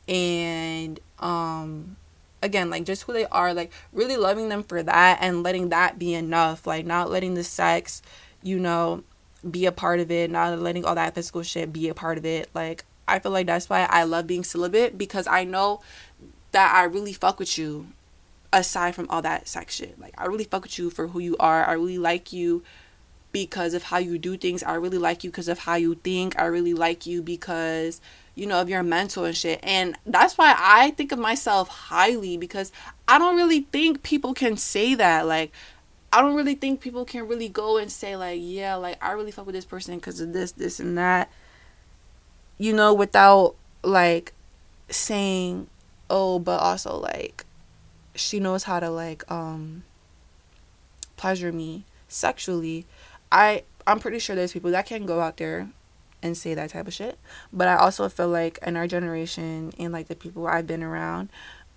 And 0.09 0.99
um 1.19 1.97
again 2.43 2.71
like 2.71 2.85
just 2.85 3.03
who 3.03 3.12
they 3.12 3.27
are 3.27 3.53
like 3.53 3.71
really 3.93 4.16
loving 4.16 4.49
them 4.49 4.62
for 4.62 4.83
that 4.83 5.19
and 5.21 5.43
letting 5.43 5.69
that 5.71 5.99
be 5.99 6.14
enough. 6.14 6.66
Like 6.66 6.87
not 6.87 7.11
letting 7.11 7.35
the 7.35 7.45
sex 7.45 8.03
you 8.43 8.59
know 8.59 9.05
be 9.49 9.66
a 9.66 9.73
part 9.73 10.01
of 10.01 10.11
it 10.11 10.31
not 10.31 10.59
letting 10.59 10.85
all 10.85 10.95
that 10.95 11.14
physical 11.14 11.43
shit 11.43 11.73
be 11.73 11.88
a 11.88 11.95
part 11.95 12.19
of 12.19 12.25
it. 12.25 12.49
Like 12.55 12.85
i 13.09 13.19
feel 13.19 13.33
like 13.33 13.47
that's 13.47 13.69
why 13.69 13.87
i 13.90 14.05
love 14.05 14.27
being 14.27 14.45
celibate 14.45 14.97
because 14.97 15.27
i 15.27 15.43
know 15.43 15.81
that 16.53 16.73
i 16.73 16.85
really 16.85 17.12
fuck 17.12 17.40
with 17.40 17.59
you 17.59 17.88
aside 18.53 18.95
from 18.95 19.09
all 19.11 19.23
that 19.23 19.49
sex 19.49 19.75
shit. 19.75 19.99
Like 20.01 20.14
i 20.19 20.27
really 20.27 20.45
fuck 20.45 20.62
with 20.62 20.79
you 20.79 20.90
for 20.90 21.09
who 21.09 21.21
you 21.21 21.37
are. 21.38 21.64
I 21.64 21.73
really 21.73 21.99
like 21.99 22.33
you 22.33 22.62
because 23.33 23.75
of 23.75 23.85
how 23.85 23.99
you 23.99 24.19
do 24.19 24.37
things. 24.37 24.62
I 24.62 24.75
really 24.75 24.99
like 24.99 25.25
you 25.25 25.31
because 25.31 25.49
of 25.49 25.61
how 25.61 25.75
you 25.75 25.95
think. 25.95 26.38
I 26.38 26.47
really 26.47 26.75
like 26.75 27.07
you 27.07 27.23
because, 27.23 28.01
you 28.35 28.47
know, 28.47 28.61
of 28.61 28.69
your 28.69 28.83
mental 28.83 29.25
and 29.25 29.37
shit. 29.37 29.61
And 29.62 29.97
that's 30.07 30.37
why 30.37 30.55
I 30.57 30.90
think 30.93 31.12
of 31.12 31.19
myself 31.19 31.69
highly 31.69 32.37
because 32.37 32.73
I 33.07 33.19
don't 33.19 33.37
really 33.37 33.62
think 33.73 34.03
people 34.03 34.35
can 34.35 34.57
say 34.57 34.95
that. 34.95 35.27
Like, 35.27 35.53
I 36.12 36.23
don't 36.23 36.35
really 36.35 36.57
think 36.57 36.81
people 36.81 37.05
can 37.05 37.29
really 37.29 37.49
go 37.49 37.77
and 37.77 37.90
say, 37.90 38.16
like, 38.16 38.40
yeah, 38.43 38.75
like, 38.75 39.03
I 39.03 39.12
really 39.12 39.31
fuck 39.31 39.47
with 39.47 39.55
this 39.55 39.64
person 39.64 39.95
because 39.97 40.21
of 40.21 40.33
this, 40.33 40.53
this, 40.53 40.81
and 40.81 40.99
that, 40.99 41.31
you 42.59 42.73
know, 42.73 42.93
without, 42.93 43.55
like, 43.85 44.33
saying, 44.88 45.69
oh, 46.09 46.40
but 46.40 46.59
also, 46.59 46.97
like, 46.97 47.45
she 48.16 48.40
knows 48.40 48.64
how 48.64 48.81
to, 48.81 48.90
like, 48.90 49.31
um, 49.31 49.85
pleasure 51.16 51.53
me 51.53 51.85
sexually 52.09 52.87
I 53.33 53.64
I'm 53.87 53.99
pretty 53.99 54.19
sure 54.19 54.37
there's 54.37 54.53
people 54.53 54.71
that 54.73 54.87
can 54.87 55.07
go 55.07 55.21
out 55.21 55.37
there 55.37 55.69
and 56.23 56.37
say 56.37 56.55
that 56.55 56.71
type 56.71 56.87
of 56.87 56.95
shit. 56.95 57.19
But 57.53 57.69
I 57.69 57.77
also 57.77 58.09
feel 58.09 58.29
like 58.29 58.59
in 58.66 58.77
our 58.77 58.87
generation 58.87 59.73
and 59.79 59.93
like 59.93 60.09
the 60.09 60.14
people 60.14 60.47
I've 60.47 60.66
been 60.66 60.83
around, 60.83 61.31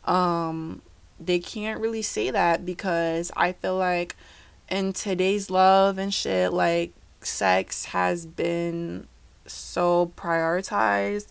um, 0.05 0.81
they 1.19 1.39
can't 1.39 1.79
really 1.79 2.01
say 2.01 2.29
that 2.31 2.65
because 2.65 3.31
I 3.35 3.53
feel 3.53 3.77
like 3.77 4.15
in 4.69 4.93
today's 4.93 5.49
love 5.49 5.97
and 5.97 6.13
shit, 6.13 6.51
like 6.51 6.93
sex 7.21 7.85
has 7.85 8.25
been 8.25 9.07
so 9.45 10.11
prioritized 10.17 11.27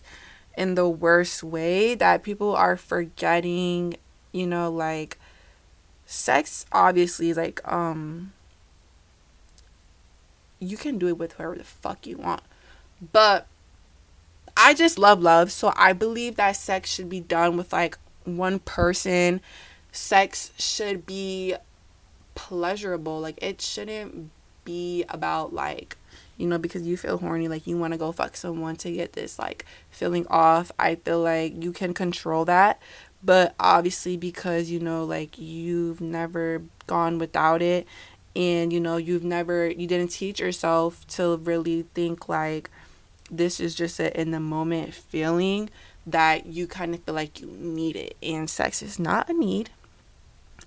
in 0.57 0.75
the 0.75 0.87
worst 0.87 1.43
way 1.43 1.95
that 1.95 2.23
people 2.23 2.55
are 2.55 2.77
forgetting, 2.77 3.95
you 4.31 4.47
know, 4.47 4.71
like 4.71 5.17
sex 6.05 6.65
obviously 6.71 7.33
like 7.33 7.65
um 7.71 8.33
you 10.63 10.77
can 10.77 10.97
do 10.97 11.07
it 11.07 11.17
with 11.17 11.33
whoever 11.33 11.55
the 11.55 11.63
fuck 11.63 12.05
you 12.07 12.17
want. 12.17 12.41
But 13.11 13.47
I 14.55 14.73
just 14.73 14.97
love 14.97 15.21
love, 15.21 15.51
so 15.51 15.73
I 15.75 15.93
believe 15.93 16.35
that 16.35 16.53
sex 16.53 16.89
should 16.89 17.09
be 17.09 17.19
done 17.19 17.57
with 17.57 17.73
like 17.73 17.97
one 18.23 18.59
person. 18.59 19.41
Sex 19.91 20.51
should 20.57 21.05
be 21.05 21.55
pleasurable. 22.35 23.19
Like 23.19 23.41
it 23.41 23.61
shouldn't 23.61 24.29
be 24.65 25.03
about 25.09 25.53
like 25.53 25.97
you 26.37 26.47
know 26.47 26.57
because 26.57 26.83
you 26.83 26.95
feel 26.95 27.17
horny 27.17 27.47
like 27.49 27.67
you 27.67 27.77
want 27.77 27.91
to 27.93 27.97
go 27.97 28.11
fuck 28.11 28.37
someone 28.37 28.75
to 28.77 28.91
get 28.91 29.13
this 29.13 29.39
like 29.39 29.65
feeling 29.89 30.25
off. 30.29 30.71
I 30.79 30.95
feel 30.95 31.21
like 31.21 31.61
you 31.61 31.71
can 31.71 31.93
control 31.93 32.45
that, 32.45 32.81
but 33.23 33.55
obviously 33.59 34.17
because 34.17 34.69
you 34.69 34.79
know 34.79 35.03
like 35.03 35.37
you've 35.37 36.01
never 36.01 36.61
gone 36.87 37.17
without 37.17 37.61
it 37.61 37.87
and 38.35 38.73
you 38.73 38.79
know 38.79 38.97
you've 38.97 39.23
never 39.23 39.67
you 39.67 39.87
didn't 39.87 40.09
teach 40.09 40.39
yourself 40.39 41.05
to 41.07 41.37
really 41.37 41.85
think 41.93 42.27
like 42.27 42.69
this 43.29 43.59
is 43.59 43.75
just 43.75 43.99
a 43.99 44.19
in 44.19 44.31
the 44.31 44.39
moment 44.39 44.93
feeling 44.93 45.69
that 46.05 46.45
you 46.45 46.67
kind 46.67 46.93
of 46.93 47.03
feel 47.03 47.15
like 47.15 47.39
you 47.39 47.47
need 47.47 47.95
it. 47.95 48.17
And 48.21 48.49
sex 48.49 48.81
is 48.81 48.99
not 48.99 49.29
a 49.29 49.33
need. 49.33 49.69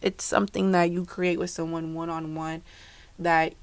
It's 0.01 0.25
something 0.25 0.73
that 0.73 0.91
you 0.91 1.05
create 1.05 1.39
with 1.39 1.51
someone 1.51 1.95
one 1.95 2.11
on 2.11 2.35
one 2.35 2.63
that 3.19 3.55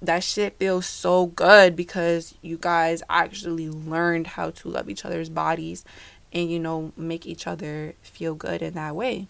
that 0.00 0.24
shit 0.24 0.58
feels 0.58 0.86
so 0.86 1.26
good 1.26 1.76
because 1.76 2.34
you 2.42 2.58
guys 2.58 3.02
actually 3.08 3.68
learned 3.68 4.28
how 4.28 4.50
to 4.50 4.68
love 4.68 4.90
each 4.90 5.04
other's 5.04 5.28
bodies 5.28 5.84
and 6.32 6.50
you 6.50 6.58
know 6.58 6.92
make 6.96 7.26
each 7.26 7.46
other 7.46 7.94
feel 8.02 8.34
good 8.34 8.62
in 8.62 8.74
that 8.74 8.96
way 8.96 9.28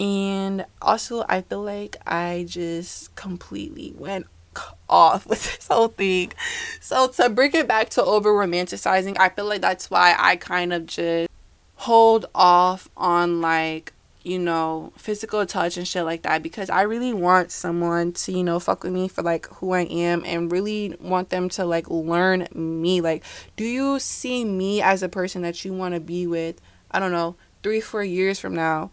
and 0.00 0.64
also 0.80 1.24
i 1.28 1.40
feel 1.42 1.62
like 1.62 1.96
i 2.06 2.44
just 2.48 3.14
completely 3.16 3.92
went 3.96 4.26
off 4.88 5.26
with 5.26 5.44
this 5.44 5.68
whole 5.68 5.88
thing 5.88 6.32
so 6.80 7.08
to 7.08 7.28
bring 7.28 7.52
it 7.52 7.68
back 7.68 7.88
to 7.88 8.02
over 8.04 8.30
romanticizing 8.30 9.16
i 9.18 9.28
feel 9.28 9.44
like 9.44 9.60
that's 9.60 9.90
why 9.90 10.14
i 10.18 10.36
kind 10.36 10.72
of 10.72 10.86
just 10.86 11.28
hold 11.76 12.26
off 12.34 12.88
on 12.96 13.40
like 13.40 13.92
you 14.28 14.38
know, 14.38 14.92
physical 14.96 15.46
touch 15.46 15.78
and 15.78 15.88
shit 15.88 16.04
like 16.04 16.22
that 16.22 16.42
because 16.42 16.68
I 16.68 16.82
really 16.82 17.14
want 17.14 17.50
someone 17.50 18.12
to, 18.12 18.32
you 18.32 18.44
know, 18.44 18.60
fuck 18.60 18.84
with 18.84 18.92
me 18.92 19.08
for 19.08 19.22
like 19.22 19.46
who 19.46 19.72
I 19.72 19.82
am 19.82 20.22
and 20.26 20.52
really 20.52 20.94
want 21.00 21.30
them 21.30 21.48
to 21.50 21.64
like 21.64 21.88
learn 21.88 22.46
me. 22.52 23.00
Like, 23.00 23.24
do 23.56 23.64
you 23.64 23.98
see 23.98 24.44
me 24.44 24.82
as 24.82 25.02
a 25.02 25.08
person 25.08 25.42
that 25.42 25.64
you 25.64 25.72
want 25.72 25.94
to 25.94 26.00
be 26.00 26.26
with? 26.26 26.60
I 26.90 27.00
don't 27.00 27.12
know, 27.12 27.36
three, 27.62 27.80
four 27.80 28.04
years 28.04 28.38
from 28.38 28.54
now. 28.54 28.90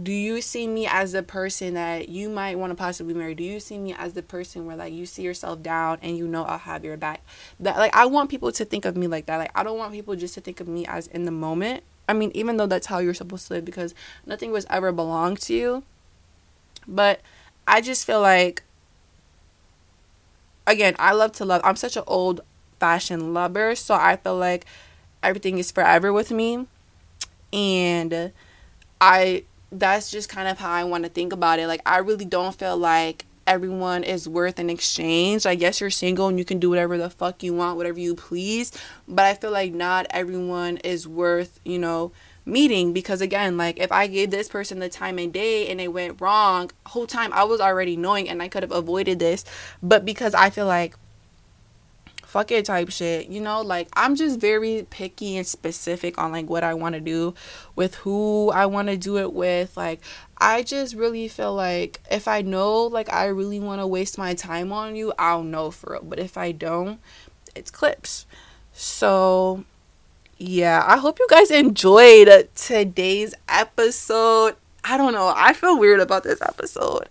Do 0.00 0.12
you 0.12 0.40
see 0.40 0.66
me 0.66 0.88
as 0.88 1.12
the 1.12 1.22
person 1.22 1.74
that 1.74 2.08
you 2.08 2.28
might 2.28 2.58
want 2.58 2.72
to 2.72 2.74
possibly 2.74 3.14
marry? 3.14 3.34
Do 3.34 3.44
you 3.44 3.60
see 3.60 3.78
me 3.78 3.94
as 3.96 4.14
the 4.14 4.22
person 4.22 4.66
where 4.66 4.76
like 4.76 4.92
you 4.92 5.06
see 5.06 5.22
yourself 5.22 5.62
down 5.62 5.98
and 6.02 6.18
you 6.18 6.26
know 6.26 6.44
I'll 6.44 6.58
have 6.58 6.84
your 6.84 6.96
back? 6.96 7.22
That 7.60 7.76
like 7.76 7.94
I 7.94 8.06
want 8.06 8.28
people 8.28 8.50
to 8.50 8.64
think 8.64 8.84
of 8.84 8.96
me 8.96 9.06
like 9.06 9.26
that. 9.26 9.36
Like 9.36 9.52
I 9.54 9.62
don't 9.62 9.78
want 9.78 9.92
people 9.92 10.16
just 10.16 10.34
to 10.34 10.40
think 10.40 10.60
of 10.60 10.66
me 10.66 10.84
as 10.86 11.06
in 11.06 11.24
the 11.24 11.30
moment 11.30 11.84
I 12.08 12.12
mean, 12.12 12.30
even 12.34 12.56
though 12.56 12.66
that's 12.66 12.86
how 12.86 12.98
you're 12.98 13.14
supposed 13.14 13.48
to 13.48 13.54
live 13.54 13.64
because 13.64 13.94
nothing 14.26 14.50
was 14.52 14.66
ever 14.68 14.92
belonged 14.92 15.40
to 15.42 15.54
you. 15.54 15.82
But 16.86 17.20
I 17.66 17.80
just 17.80 18.06
feel 18.06 18.20
like, 18.20 18.62
again, 20.66 20.94
I 20.98 21.12
love 21.12 21.32
to 21.32 21.44
love. 21.44 21.62
I'm 21.64 21.76
such 21.76 21.96
an 21.96 22.04
old 22.06 22.42
fashioned 22.78 23.32
lover, 23.32 23.74
so 23.74 23.94
I 23.94 24.16
feel 24.16 24.36
like 24.36 24.66
everything 25.22 25.58
is 25.58 25.70
forever 25.70 26.12
with 26.12 26.30
me. 26.30 26.66
And 27.52 28.32
I, 29.00 29.44
that's 29.78 30.10
just 30.10 30.28
kind 30.28 30.48
of 30.48 30.58
how 30.58 30.70
I 30.70 30.84
want 30.84 31.04
to 31.04 31.10
think 31.10 31.32
about 31.32 31.58
it. 31.58 31.66
Like, 31.66 31.82
I 31.84 31.98
really 31.98 32.24
don't 32.24 32.54
feel 32.54 32.76
like 32.76 33.26
everyone 33.46 34.04
is 34.04 34.28
worth 34.28 34.58
an 34.58 34.70
exchange. 34.70 35.46
I 35.46 35.54
guess 35.54 35.80
you're 35.80 35.90
single 35.90 36.28
and 36.28 36.38
you 36.38 36.44
can 36.44 36.58
do 36.58 36.70
whatever 36.70 36.96
the 36.96 37.10
fuck 37.10 37.42
you 37.42 37.54
want, 37.54 37.76
whatever 37.76 38.00
you 38.00 38.14
please. 38.14 38.72
But 39.06 39.24
I 39.24 39.34
feel 39.34 39.50
like 39.50 39.72
not 39.72 40.06
everyone 40.10 40.78
is 40.78 41.06
worth, 41.06 41.60
you 41.64 41.78
know, 41.78 42.12
meeting 42.46 42.92
because 42.92 43.20
again, 43.20 43.56
like 43.56 43.78
if 43.78 43.90
I 43.90 44.06
gave 44.06 44.30
this 44.30 44.48
person 44.48 44.78
the 44.78 44.88
time 44.88 45.18
and 45.18 45.32
day 45.32 45.68
and 45.68 45.80
it 45.80 45.92
went 45.92 46.20
wrong, 46.20 46.70
whole 46.86 47.06
time 47.06 47.32
I 47.32 47.44
was 47.44 47.60
already 47.60 47.96
knowing 47.96 48.28
and 48.28 48.42
I 48.42 48.48
could 48.48 48.62
have 48.62 48.72
avoided 48.72 49.18
this. 49.18 49.44
But 49.82 50.04
because 50.04 50.34
I 50.34 50.50
feel 50.50 50.66
like 50.66 50.94
fuck 52.34 52.50
it 52.50 52.64
type 52.64 52.90
shit. 52.90 53.28
You 53.28 53.40
know, 53.40 53.62
like 53.62 53.86
I'm 53.92 54.16
just 54.16 54.40
very 54.40 54.84
picky 54.90 55.36
and 55.36 55.46
specific 55.46 56.18
on 56.18 56.32
like 56.32 56.50
what 56.50 56.64
I 56.64 56.74
want 56.74 56.96
to 56.96 57.00
do 57.00 57.32
with 57.76 57.94
who 57.94 58.50
I 58.50 58.66
want 58.66 58.88
to 58.88 58.96
do 58.96 59.18
it 59.18 59.32
with. 59.32 59.76
Like 59.76 60.00
I 60.36 60.64
just 60.64 60.96
really 60.96 61.28
feel 61.28 61.54
like 61.54 62.00
if 62.10 62.26
I 62.26 62.42
know 62.42 62.86
like 62.86 63.12
I 63.12 63.26
really 63.26 63.60
want 63.60 63.80
to 63.80 63.86
waste 63.86 64.18
my 64.18 64.34
time 64.34 64.72
on 64.72 64.96
you, 64.96 65.12
I'll 65.16 65.44
know 65.44 65.70
for 65.70 65.94
it. 65.94 66.10
But 66.10 66.18
if 66.18 66.36
I 66.36 66.50
don't, 66.50 66.98
it's 67.54 67.70
clips. 67.70 68.26
So 68.72 69.64
yeah, 70.36 70.82
I 70.84 70.96
hope 70.96 71.20
you 71.20 71.28
guys 71.30 71.52
enjoyed 71.52 72.48
today's 72.56 73.32
episode. 73.48 74.56
I 74.82 74.96
don't 74.96 75.12
know. 75.12 75.32
I 75.36 75.52
feel 75.52 75.78
weird 75.78 76.00
about 76.00 76.24
this 76.24 76.42
episode. 76.42 77.08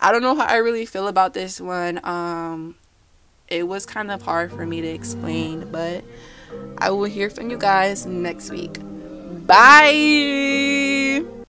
I 0.00 0.10
don't 0.10 0.22
know 0.22 0.34
how 0.34 0.44
I 0.44 0.56
really 0.56 0.86
feel 0.86 1.06
about 1.06 1.34
this 1.34 1.60
one. 1.60 2.04
Um 2.04 2.74
it 3.48 3.66
was 3.66 3.86
kind 3.86 4.10
of 4.10 4.22
hard 4.22 4.52
for 4.52 4.66
me 4.66 4.80
to 4.80 4.88
explain, 4.88 5.70
but 5.70 6.04
I 6.78 6.90
will 6.90 7.04
hear 7.04 7.30
from 7.30 7.50
you 7.50 7.58
guys 7.58 8.06
next 8.06 8.50
week. 8.50 8.78
Bye. 9.46 11.24